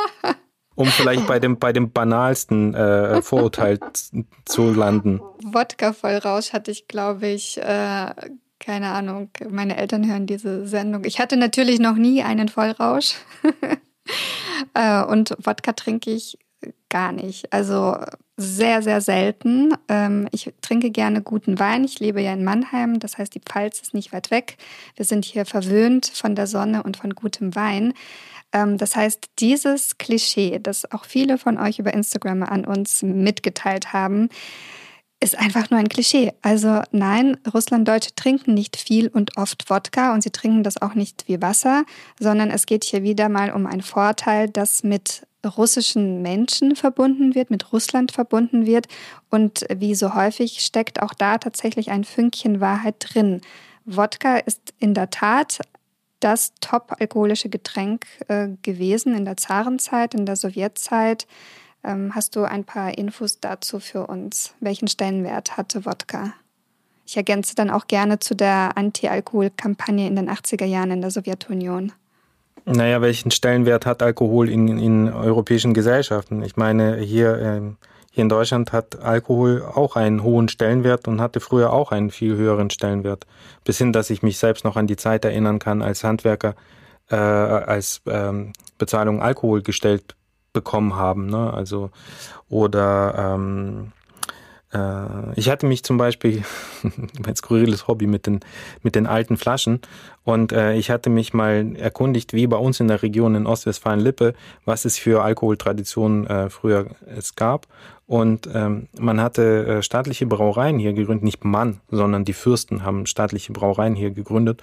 [0.79, 3.81] um vielleicht bei dem, bei dem banalsten äh, Vorurteil
[4.45, 5.21] zu landen.
[5.43, 8.15] Wodka-Vollrausch hatte ich, glaube ich, äh,
[8.61, 11.05] keine Ahnung, meine Eltern hören diese Sendung.
[11.05, 13.17] Ich hatte natürlich noch nie einen Vollrausch.
[14.75, 16.39] äh, und Wodka trinke ich
[16.89, 17.53] gar nicht.
[17.53, 17.97] Also
[18.37, 19.75] sehr, sehr selten.
[19.89, 21.83] Ähm, ich trinke gerne guten Wein.
[21.83, 24.59] Ich lebe ja in Mannheim, das heißt, die Pfalz ist nicht weit weg.
[24.95, 27.95] Wir sind hier verwöhnt von der Sonne und von gutem Wein.
[28.53, 33.93] Ähm, das heißt, dieses Klischee, das auch viele von euch über Instagram an uns mitgeteilt
[33.93, 34.29] haben,
[35.21, 36.33] ist einfach nur ein Klischee.
[36.43, 41.25] Also nein, Russlanddeutsche trinken nicht viel und oft Wodka und sie trinken das auch nicht
[41.27, 41.85] wie Wasser,
[42.21, 47.51] sondern es geht hier wieder mal um einen Vorteil, das mit russischen Menschen verbunden wird,
[47.51, 48.87] mit Russland verbunden wird.
[49.31, 53.41] Und wie so häufig steckt auch da tatsächlich ein Fünkchen Wahrheit drin.
[53.85, 55.61] Wodka ist in der Tat
[56.21, 61.27] das top-alkoholische Getränk äh, gewesen in der Zarenzeit, in der Sowjetzeit.
[61.85, 64.55] Ähm, hast du ein paar Infos dazu für uns?
[64.61, 66.35] Welchen Stellenwert hatte Wodka?
[67.07, 71.93] Ich ergänze dann auch gerne zu der Anti-Alkohol-Kampagne in den 80er Jahren in der Sowjetunion.
[72.67, 76.43] Naja, welchen Stellenwert hat Alkohol in, in europäischen Gesellschaften?
[76.43, 77.77] Ich meine, hier ähm,
[78.19, 82.35] hier in Deutschland hat Alkohol auch einen hohen Stellenwert und hatte früher auch einen viel
[82.35, 83.29] höheren Stellenwert.
[83.63, 86.57] Bis hin, dass ich mich selbst noch an die Zeit erinnern kann, als Handwerker
[87.11, 90.17] äh, als ähm, Bezahlung Alkohol gestellt
[90.53, 91.27] bekommen haben.
[91.27, 91.55] Ne?
[91.55, 91.91] Also
[92.49, 93.98] oder ähm, äh,
[94.71, 96.43] ich hatte mich zum Beispiel,
[97.25, 98.41] mein skurriles Hobby mit den,
[98.83, 99.81] mit den alten Flaschen
[100.29, 104.35] und äh, ich hatte mich mal erkundigt, wie bei uns in der Region in Ostwestfalen-Lippe,
[104.67, 107.67] was es für Alkoholtraditionen äh, früher es gab.
[108.07, 113.07] Und ähm, man hatte äh, staatliche Brauereien hier gegründet, nicht Mann, sondern die Fürsten haben
[113.07, 114.63] staatliche Brauereien hier gegründet,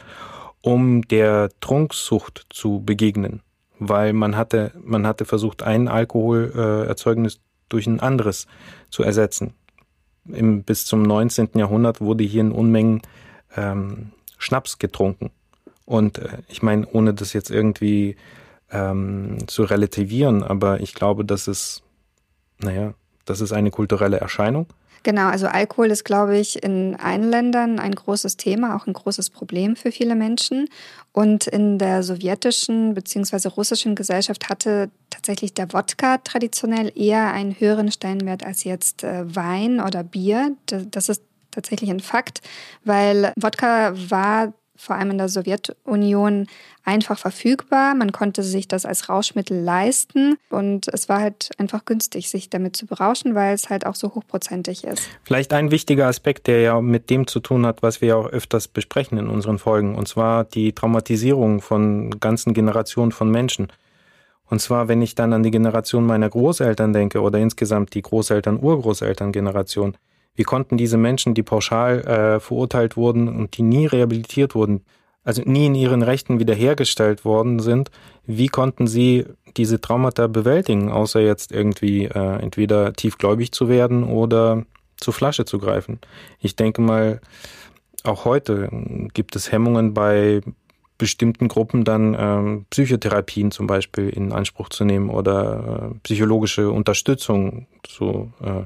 [0.61, 3.41] um der Trunksucht zu begegnen.
[3.79, 7.39] Weil man hatte, man hatte versucht, ein Alkoholerzeugnis
[7.69, 8.45] durch ein anderes
[8.91, 9.55] zu ersetzen
[10.31, 11.49] im, bis zum 19.
[11.55, 13.01] Jahrhundert wurde hier in Unmengen
[13.55, 15.31] ähm, Schnaps getrunken.
[15.85, 18.15] Und äh, ich meine, ohne das jetzt irgendwie
[18.71, 21.83] ähm, zu relativieren, aber ich glaube, das ist,
[22.59, 22.93] naja,
[23.25, 24.67] das ist eine kulturelle Erscheinung.
[25.05, 29.29] Genau, also Alkohol ist, glaube ich, in allen Ländern ein großes Thema, auch ein großes
[29.29, 30.67] Problem für viele Menschen.
[31.11, 33.49] Und in der sowjetischen bzw.
[33.49, 39.79] russischen Gesellschaft hatte tatsächlich der Wodka traditionell eher einen höheren Stellenwert als jetzt äh, Wein
[39.79, 40.55] oder Bier.
[40.65, 42.41] Das ist tatsächlich ein Fakt,
[42.83, 46.47] weil Wodka war vor allem in der Sowjetunion
[46.83, 47.95] einfach verfügbar.
[47.95, 52.75] Man konnte sich das als Rauschmittel leisten und es war halt einfach günstig, sich damit
[52.75, 55.09] zu berauschen, weil es halt auch so hochprozentig ist.
[55.23, 58.27] Vielleicht ein wichtiger Aspekt, der ja mit dem zu tun hat, was wir ja auch
[58.27, 63.67] öfters besprechen in unseren Folgen, und zwar die Traumatisierung von ganzen Generationen von Menschen.
[64.47, 68.59] Und zwar, wenn ich dann an die Generation meiner Großeltern denke oder insgesamt die Großeltern,
[68.61, 69.97] Urgroßeltern-Generation,
[70.35, 74.81] wie konnten diese Menschen, die pauschal äh, verurteilt wurden und die nie rehabilitiert wurden,
[75.23, 77.89] also nie in ihren Rechten wiederhergestellt worden sind,
[78.25, 79.25] wie konnten sie
[79.57, 84.65] diese Traumata bewältigen, außer jetzt irgendwie äh, entweder tiefgläubig zu werden oder
[84.97, 85.99] zur Flasche zu greifen?
[86.39, 87.21] Ich denke mal,
[88.03, 88.69] auch heute
[89.13, 90.41] gibt es Hemmungen bei
[90.97, 97.67] bestimmten Gruppen dann ähm, Psychotherapien zum Beispiel in Anspruch zu nehmen oder äh, psychologische Unterstützung
[97.83, 98.63] zu äh,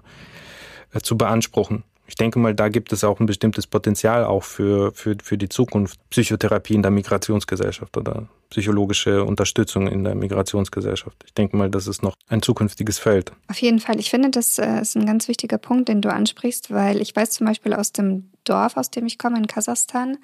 [1.01, 1.83] zu beanspruchen.
[2.09, 5.47] Ich denke mal, da gibt es auch ein bestimmtes Potenzial auch für, für, für die
[5.47, 5.99] Zukunft.
[6.09, 11.15] Psychotherapie in der Migrationsgesellschaft oder psychologische Unterstützung in der Migrationsgesellschaft.
[11.27, 13.31] Ich denke mal, das ist noch ein zukünftiges Feld.
[13.47, 13.99] Auf jeden Fall.
[13.99, 17.29] Ich finde, das äh, ist ein ganz wichtiger Punkt, den du ansprichst, weil ich weiß
[17.29, 20.17] zum Beispiel aus dem Dorf, aus dem ich komme, in Kasachstan,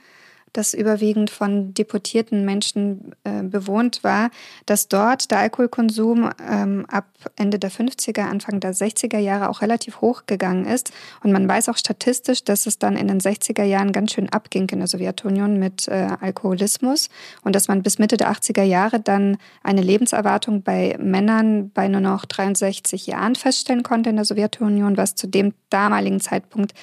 [0.58, 4.30] das überwiegend von deportierten Menschen äh, bewohnt war,
[4.66, 10.02] dass dort der Alkoholkonsum ähm, ab Ende der 50er, Anfang der 60er Jahre auch relativ
[10.02, 10.92] hoch gegangen ist.
[11.24, 14.70] Und man weiß auch statistisch, dass es dann in den 60er Jahren ganz schön abging
[14.70, 17.10] in der Sowjetunion mit äh, Alkoholismus
[17.44, 22.02] und dass man bis Mitte der 80er Jahre dann eine Lebenserwartung bei Männern bei nur
[22.02, 26.74] noch 63 Jahren feststellen konnte in der Sowjetunion, was zu dem damaligen Zeitpunkt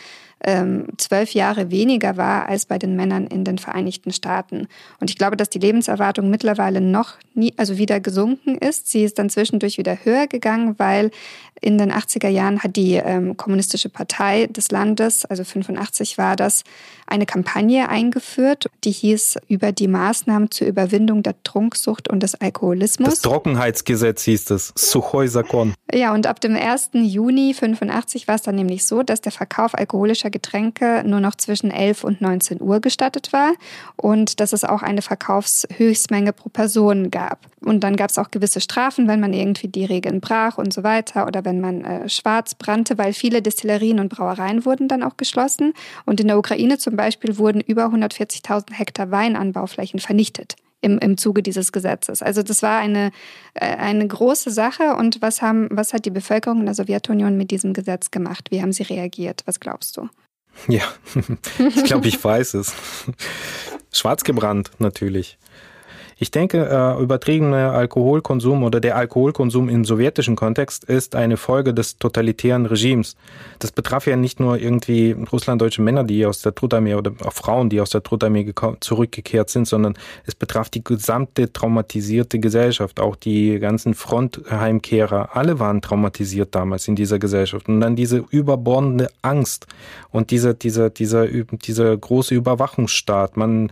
[0.44, 4.68] ähm, zwölf Jahre weniger war als bei den Männern in den Vereinigten Staaten.
[5.00, 8.88] Und ich glaube, dass die Lebenserwartung mittlerweile noch nie, also wieder gesunken ist.
[8.88, 11.10] Sie ist dann zwischendurch wieder höher gegangen, weil
[11.60, 16.64] in den 80er Jahren hat die ähm, Kommunistische Partei des Landes, also 85 war das,
[17.12, 23.10] eine Kampagne eingeführt, die hieß über die Maßnahmen zur Überwindung der Trunksucht und des Alkoholismus.
[23.10, 25.74] Das Trockenheitsgesetz hieß das, Suchoi Sakon.
[25.92, 26.90] Ja, und ab dem 1.
[26.94, 31.70] Juni 85 war es dann nämlich so, dass der Verkauf alkoholischer Getränke nur noch zwischen
[31.70, 33.52] 11 und 19 Uhr gestattet war
[33.96, 37.40] und dass es auch eine Verkaufshöchstmenge pro Person gab.
[37.60, 40.82] Und dann gab es auch gewisse Strafen, wenn man irgendwie die Regeln brach und so
[40.82, 45.16] weiter oder wenn man äh, schwarz brannte, weil viele Destillerien und Brauereien wurden dann auch
[45.16, 45.74] geschlossen.
[46.04, 47.01] Und in der Ukraine zum Beispiel
[47.38, 52.22] wurden über 140.000 Hektar Weinanbauflächen vernichtet im, im Zuge dieses Gesetzes.
[52.22, 53.12] Also das war eine,
[53.54, 54.94] äh, eine große Sache.
[54.96, 58.50] Und was, haben, was hat die Bevölkerung in der Sowjetunion mit diesem Gesetz gemacht?
[58.50, 59.42] Wie haben sie reagiert?
[59.46, 60.08] Was glaubst du?
[60.68, 60.82] Ja,
[61.58, 62.74] ich glaube, ich weiß es.
[63.92, 65.38] Schwarz gebrannt, natürlich.
[66.16, 71.98] Ich denke, äh, übertriebener Alkoholkonsum oder der Alkoholkonsum im sowjetischen Kontext ist eine Folge des
[71.98, 73.16] totalitären Regimes.
[73.58, 77.70] Das betraf ja nicht nur irgendwie russlanddeutsche Männer, die aus der Trutarmee oder auch Frauen,
[77.70, 79.94] die aus der Trutarmee zurückgekehrt sind, sondern
[80.26, 85.36] es betraf die gesamte traumatisierte Gesellschaft, auch die ganzen Frontheimkehrer.
[85.36, 87.68] Alle waren traumatisiert damals in dieser Gesellschaft.
[87.68, 89.66] Und dann diese überbordende Angst
[90.10, 93.36] und dieser, dieser, dieser, dieser große Überwachungsstaat.
[93.36, 93.70] Man,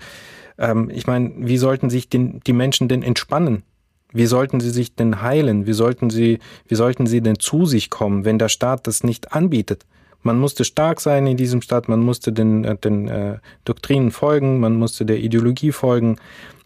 [0.61, 3.65] ähm, ich meine, wie sollten sich den, die Menschen denn entspannen?
[4.13, 5.67] Wie sollten sie sich denn heilen?
[5.67, 9.33] Wie sollten sie, wie sollten sie denn zu sich kommen, wenn der Staat das nicht
[9.33, 9.87] anbietet?
[10.23, 14.61] Man musste stark sein in diesem Staat, man musste den, äh, den äh, Doktrinen folgen,
[14.61, 16.17] man musste der Ideologie folgen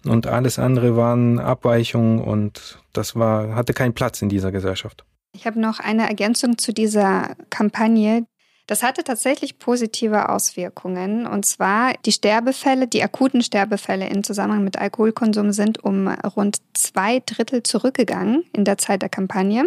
[0.05, 5.05] und alles andere waren Abweichungen und das war, hatte keinen Platz in dieser Gesellschaft.
[5.33, 8.27] Ich habe noch eine Ergänzung zu dieser Kampagne.
[8.67, 11.27] Das hatte tatsächlich positive Auswirkungen.
[11.27, 17.21] Und zwar die Sterbefälle, die akuten Sterbefälle im Zusammenhang mit Alkoholkonsum sind um rund zwei
[17.21, 19.67] Drittel zurückgegangen in der Zeit der Kampagne.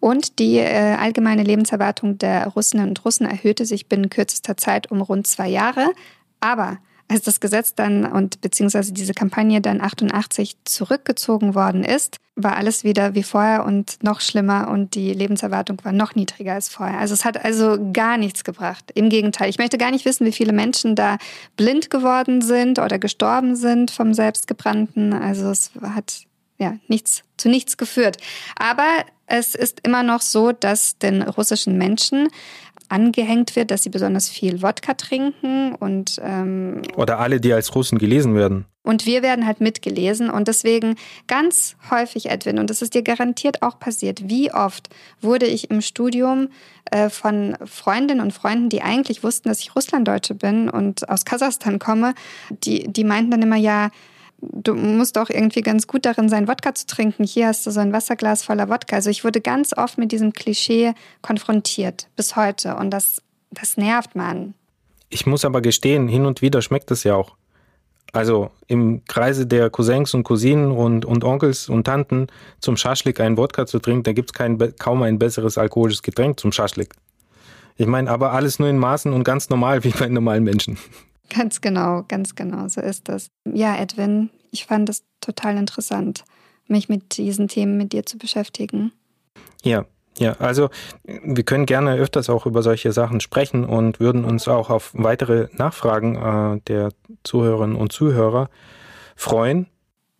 [0.00, 5.02] Und die äh, allgemeine Lebenserwartung der Russinnen und Russen erhöhte sich binnen kürzester Zeit um
[5.02, 5.92] rund zwei Jahre.
[6.40, 6.78] Aber
[7.10, 12.84] als das Gesetz dann und beziehungsweise diese Kampagne dann 88 zurückgezogen worden ist, war alles
[12.84, 17.00] wieder wie vorher und noch schlimmer und die Lebenserwartung war noch niedriger als vorher.
[17.00, 18.92] Also es hat also gar nichts gebracht.
[18.94, 21.18] Im Gegenteil, ich möchte gar nicht wissen, wie viele Menschen da
[21.56, 25.12] blind geworden sind oder gestorben sind vom Selbstgebrannten.
[25.12, 26.22] Also es hat
[26.58, 28.18] ja nichts zu nichts geführt.
[28.56, 32.28] Aber es ist immer noch so, dass den russischen Menschen
[32.90, 37.98] angehängt wird, dass sie besonders viel Wodka trinken und ähm, oder alle, die als Russen
[37.98, 38.66] gelesen werden.
[38.82, 43.62] Und wir werden halt mitgelesen und deswegen ganz häufig, Edwin, und das ist dir garantiert
[43.62, 44.88] auch passiert, wie oft
[45.20, 46.48] wurde ich im Studium
[46.90, 51.78] äh, von Freundinnen und Freunden, die eigentlich wussten, dass ich Russlanddeutsche bin und aus Kasachstan
[51.78, 52.14] komme,
[52.64, 53.90] die, die meinten dann immer, ja,
[54.40, 57.24] du musst auch irgendwie ganz gut darin sein, Wodka zu trinken.
[57.24, 58.96] Hier hast du so ein Wasserglas voller Wodka.
[58.96, 64.14] Also ich wurde ganz oft mit diesem Klischee konfrontiert bis heute und das, das nervt
[64.16, 64.54] man.
[65.08, 67.36] Ich muss aber gestehen, hin und wieder schmeckt es ja auch.
[68.12, 72.26] Also im Kreise der Cousins und Cousinen und, und Onkels und Tanten
[72.58, 76.50] zum Schaschlik einen Wodka zu trinken, da gibt es kaum ein besseres alkoholisches Getränk zum
[76.50, 76.94] Schaschlik.
[77.76, 80.76] Ich meine, aber alles nur in Maßen und ganz normal wie bei normalen Menschen.
[81.30, 83.30] Ganz genau, ganz genau, so ist das.
[83.44, 86.24] Ja, Edwin, ich fand es total interessant,
[86.66, 88.92] mich mit diesen Themen mit dir zu beschäftigen.
[89.62, 89.86] Ja,
[90.18, 90.70] ja, also
[91.04, 95.48] wir können gerne öfters auch über solche Sachen sprechen und würden uns auch auf weitere
[95.52, 96.90] Nachfragen äh, der
[97.22, 98.50] Zuhörerinnen und Zuhörer
[99.14, 99.66] freuen.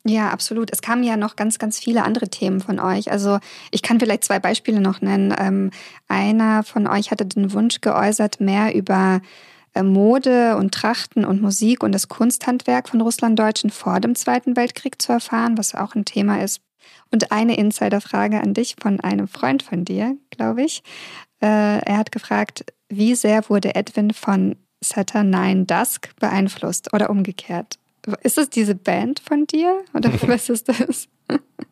[0.06, 0.72] Ja, absolut.
[0.72, 3.10] Es kamen ja noch ganz, ganz viele andere Themen von euch.
[3.10, 3.38] Also
[3.70, 5.34] ich kann vielleicht zwei Beispiele noch nennen.
[5.38, 5.70] Ähm,
[6.08, 9.20] einer von euch hatte den Wunsch geäußert, mehr über
[9.82, 15.12] Mode und Trachten und Musik und das Kunsthandwerk von Russlanddeutschen vor dem Zweiten Weltkrieg zu
[15.12, 16.60] erfahren, was auch ein Thema ist.
[17.12, 20.82] Und eine Insiderfrage an dich von einem Freund von dir, glaube ich.
[21.42, 27.78] Äh, er hat gefragt, wie sehr wurde Edwin von Saturn Nine Dusk beeinflusst oder umgekehrt?
[28.22, 31.08] Ist das diese Band von dir oder was ist das?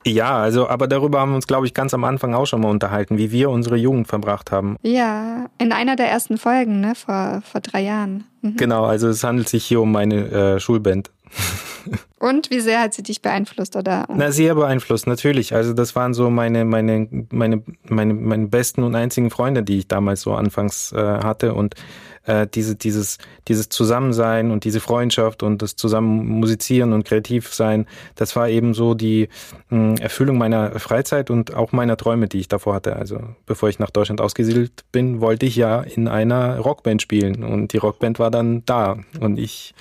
[0.06, 2.70] Ja, also, aber darüber haben wir uns, glaube ich, ganz am Anfang auch schon mal
[2.70, 4.76] unterhalten, wie wir unsere Jugend verbracht haben.
[4.82, 8.24] Ja, in einer der ersten Folgen, ne, vor, vor drei Jahren.
[8.42, 8.56] Mhm.
[8.56, 11.10] Genau, also es handelt sich hier um meine äh, Schulband.
[12.18, 14.06] Und wie sehr hat sie dich beeinflusst oder?
[14.12, 15.54] Na, sehr beeinflusst, natürlich.
[15.54, 19.88] Also das waren so meine, meine, meine, meine, meine besten und einzigen Freunde, die ich
[19.88, 21.54] damals so anfangs äh, hatte.
[21.54, 21.74] Und
[22.28, 23.18] äh, diese, dieses,
[23.48, 28.74] dieses Zusammensein und diese Freundschaft und das Zusammen musizieren und kreativ sein, das war eben
[28.74, 29.28] so die
[29.70, 32.96] mh, hm, Erfüllung meiner Freizeit und auch meiner Träume, die ich davor hatte.
[32.96, 37.72] Also bevor ich nach Deutschland ausgesiedelt bin, wollte ich ja in einer Rockband spielen und
[37.72, 39.74] die Rockband war dann da und ich,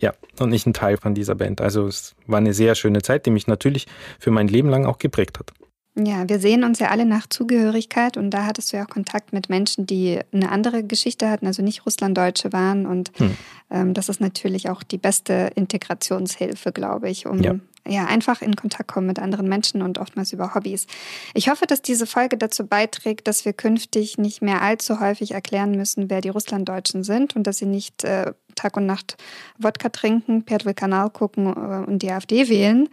[0.00, 1.60] ja, und ich ein Teil von dieser Band.
[1.60, 3.86] Also es war eine sehr schöne Zeit, die mich natürlich
[4.18, 5.52] für mein Leben lang auch geprägt hat.
[5.96, 9.32] Ja, wir sehen uns ja alle nach Zugehörigkeit und da hattest du ja auch Kontakt
[9.32, 13.36] mit Menschen, die eine andere Geschichte hatten, also nicht Russlanddeutsche waren und hm.
[13.70, 17.56] ähm, das ist natürlich auch die beste Integrationshilfe, glaube ich, um ja.
[17.88, 18.06] ja.
[18.06, 20.86] einfach in Kontakt kommen mit anderen Menschen und oftmals über Hobbys.
[21.34, 25.72] Ich hoffe, dass diese Folge dazu beiträgt, dass wir künftig nicht mehr allzu häufig erklären
[25.72, 29.16] müssen, wer die Russlanddeutschen sind und dass sie nicht äh, Tag und Nacht
[29.58, 32.88] Wodka trinken, Perdel Kanal gucken äh, und die AfD wählen.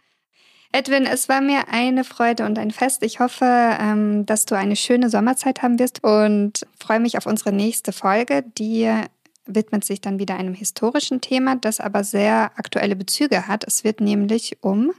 [0.77, 3.01] Edwin, es war mir eine Freude und ein Fest.
[3.01, 7.51] Ich hoffe, ähm, dass du eine schöne Sommerzeit haben wirst und freue mich auf unsere
[7.51, 8.87] nächste Folge, die
[9.47, 13.63] widmet sich dann wieder einem historischen Thema, das aber sehr aktuelle Bezüge hat.
[13.65, 14.91] Es wird nämlich um,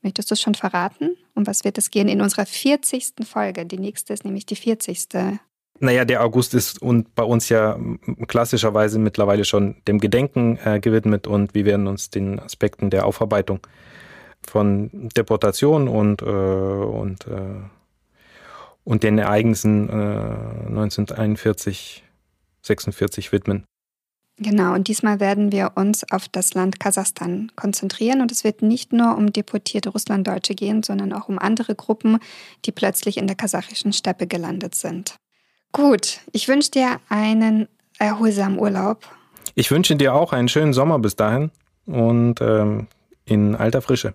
[0.00, 1.18] möchtest du es schon verraten?
[1.34, 3.12] Um was wird es gehen in unserer 40.
[3.26, 3.66] Folge?
[3.66, 5.08] Die nächste ist nämlich die 40.
[5.80, 7.78] Naja, der August ist und bei uns ja
[8.26, 13.60] klassischerweise mittlerweile schon dem Gedenken äh, gewidmet und wir werden uns den Aspekten der Aufarbeitung
[14.50, 17.60] von Deportation und, äh, und, äh,
[18.84, 22.04] und den Ereignissen äh, 1941,
[22.62, 23.64] 46 widmen.
[24.38, 28.20] Genau, und diesmal werden wir uns auf das Land Kasachstan konzentrieren.
[28.20, 32.18] Und es wird nicht nur um deportierte Russlanddeutsche gehen, sondern auch um andere Gruppen,
[32.66, 35.16] die plötzlich in der kasachischen Steppe gelandet sind.
[35.72, 37.68] Gut, ich wünsche dir einen
[37.98, 39.06] erholsamen Urlaub.
[39.54, 41.50] Ich wünsche dir auch einen schönen Sommer bis dahin
[41.86, 42.88] und ähm,
[43.24, 44.14] in alter Frische.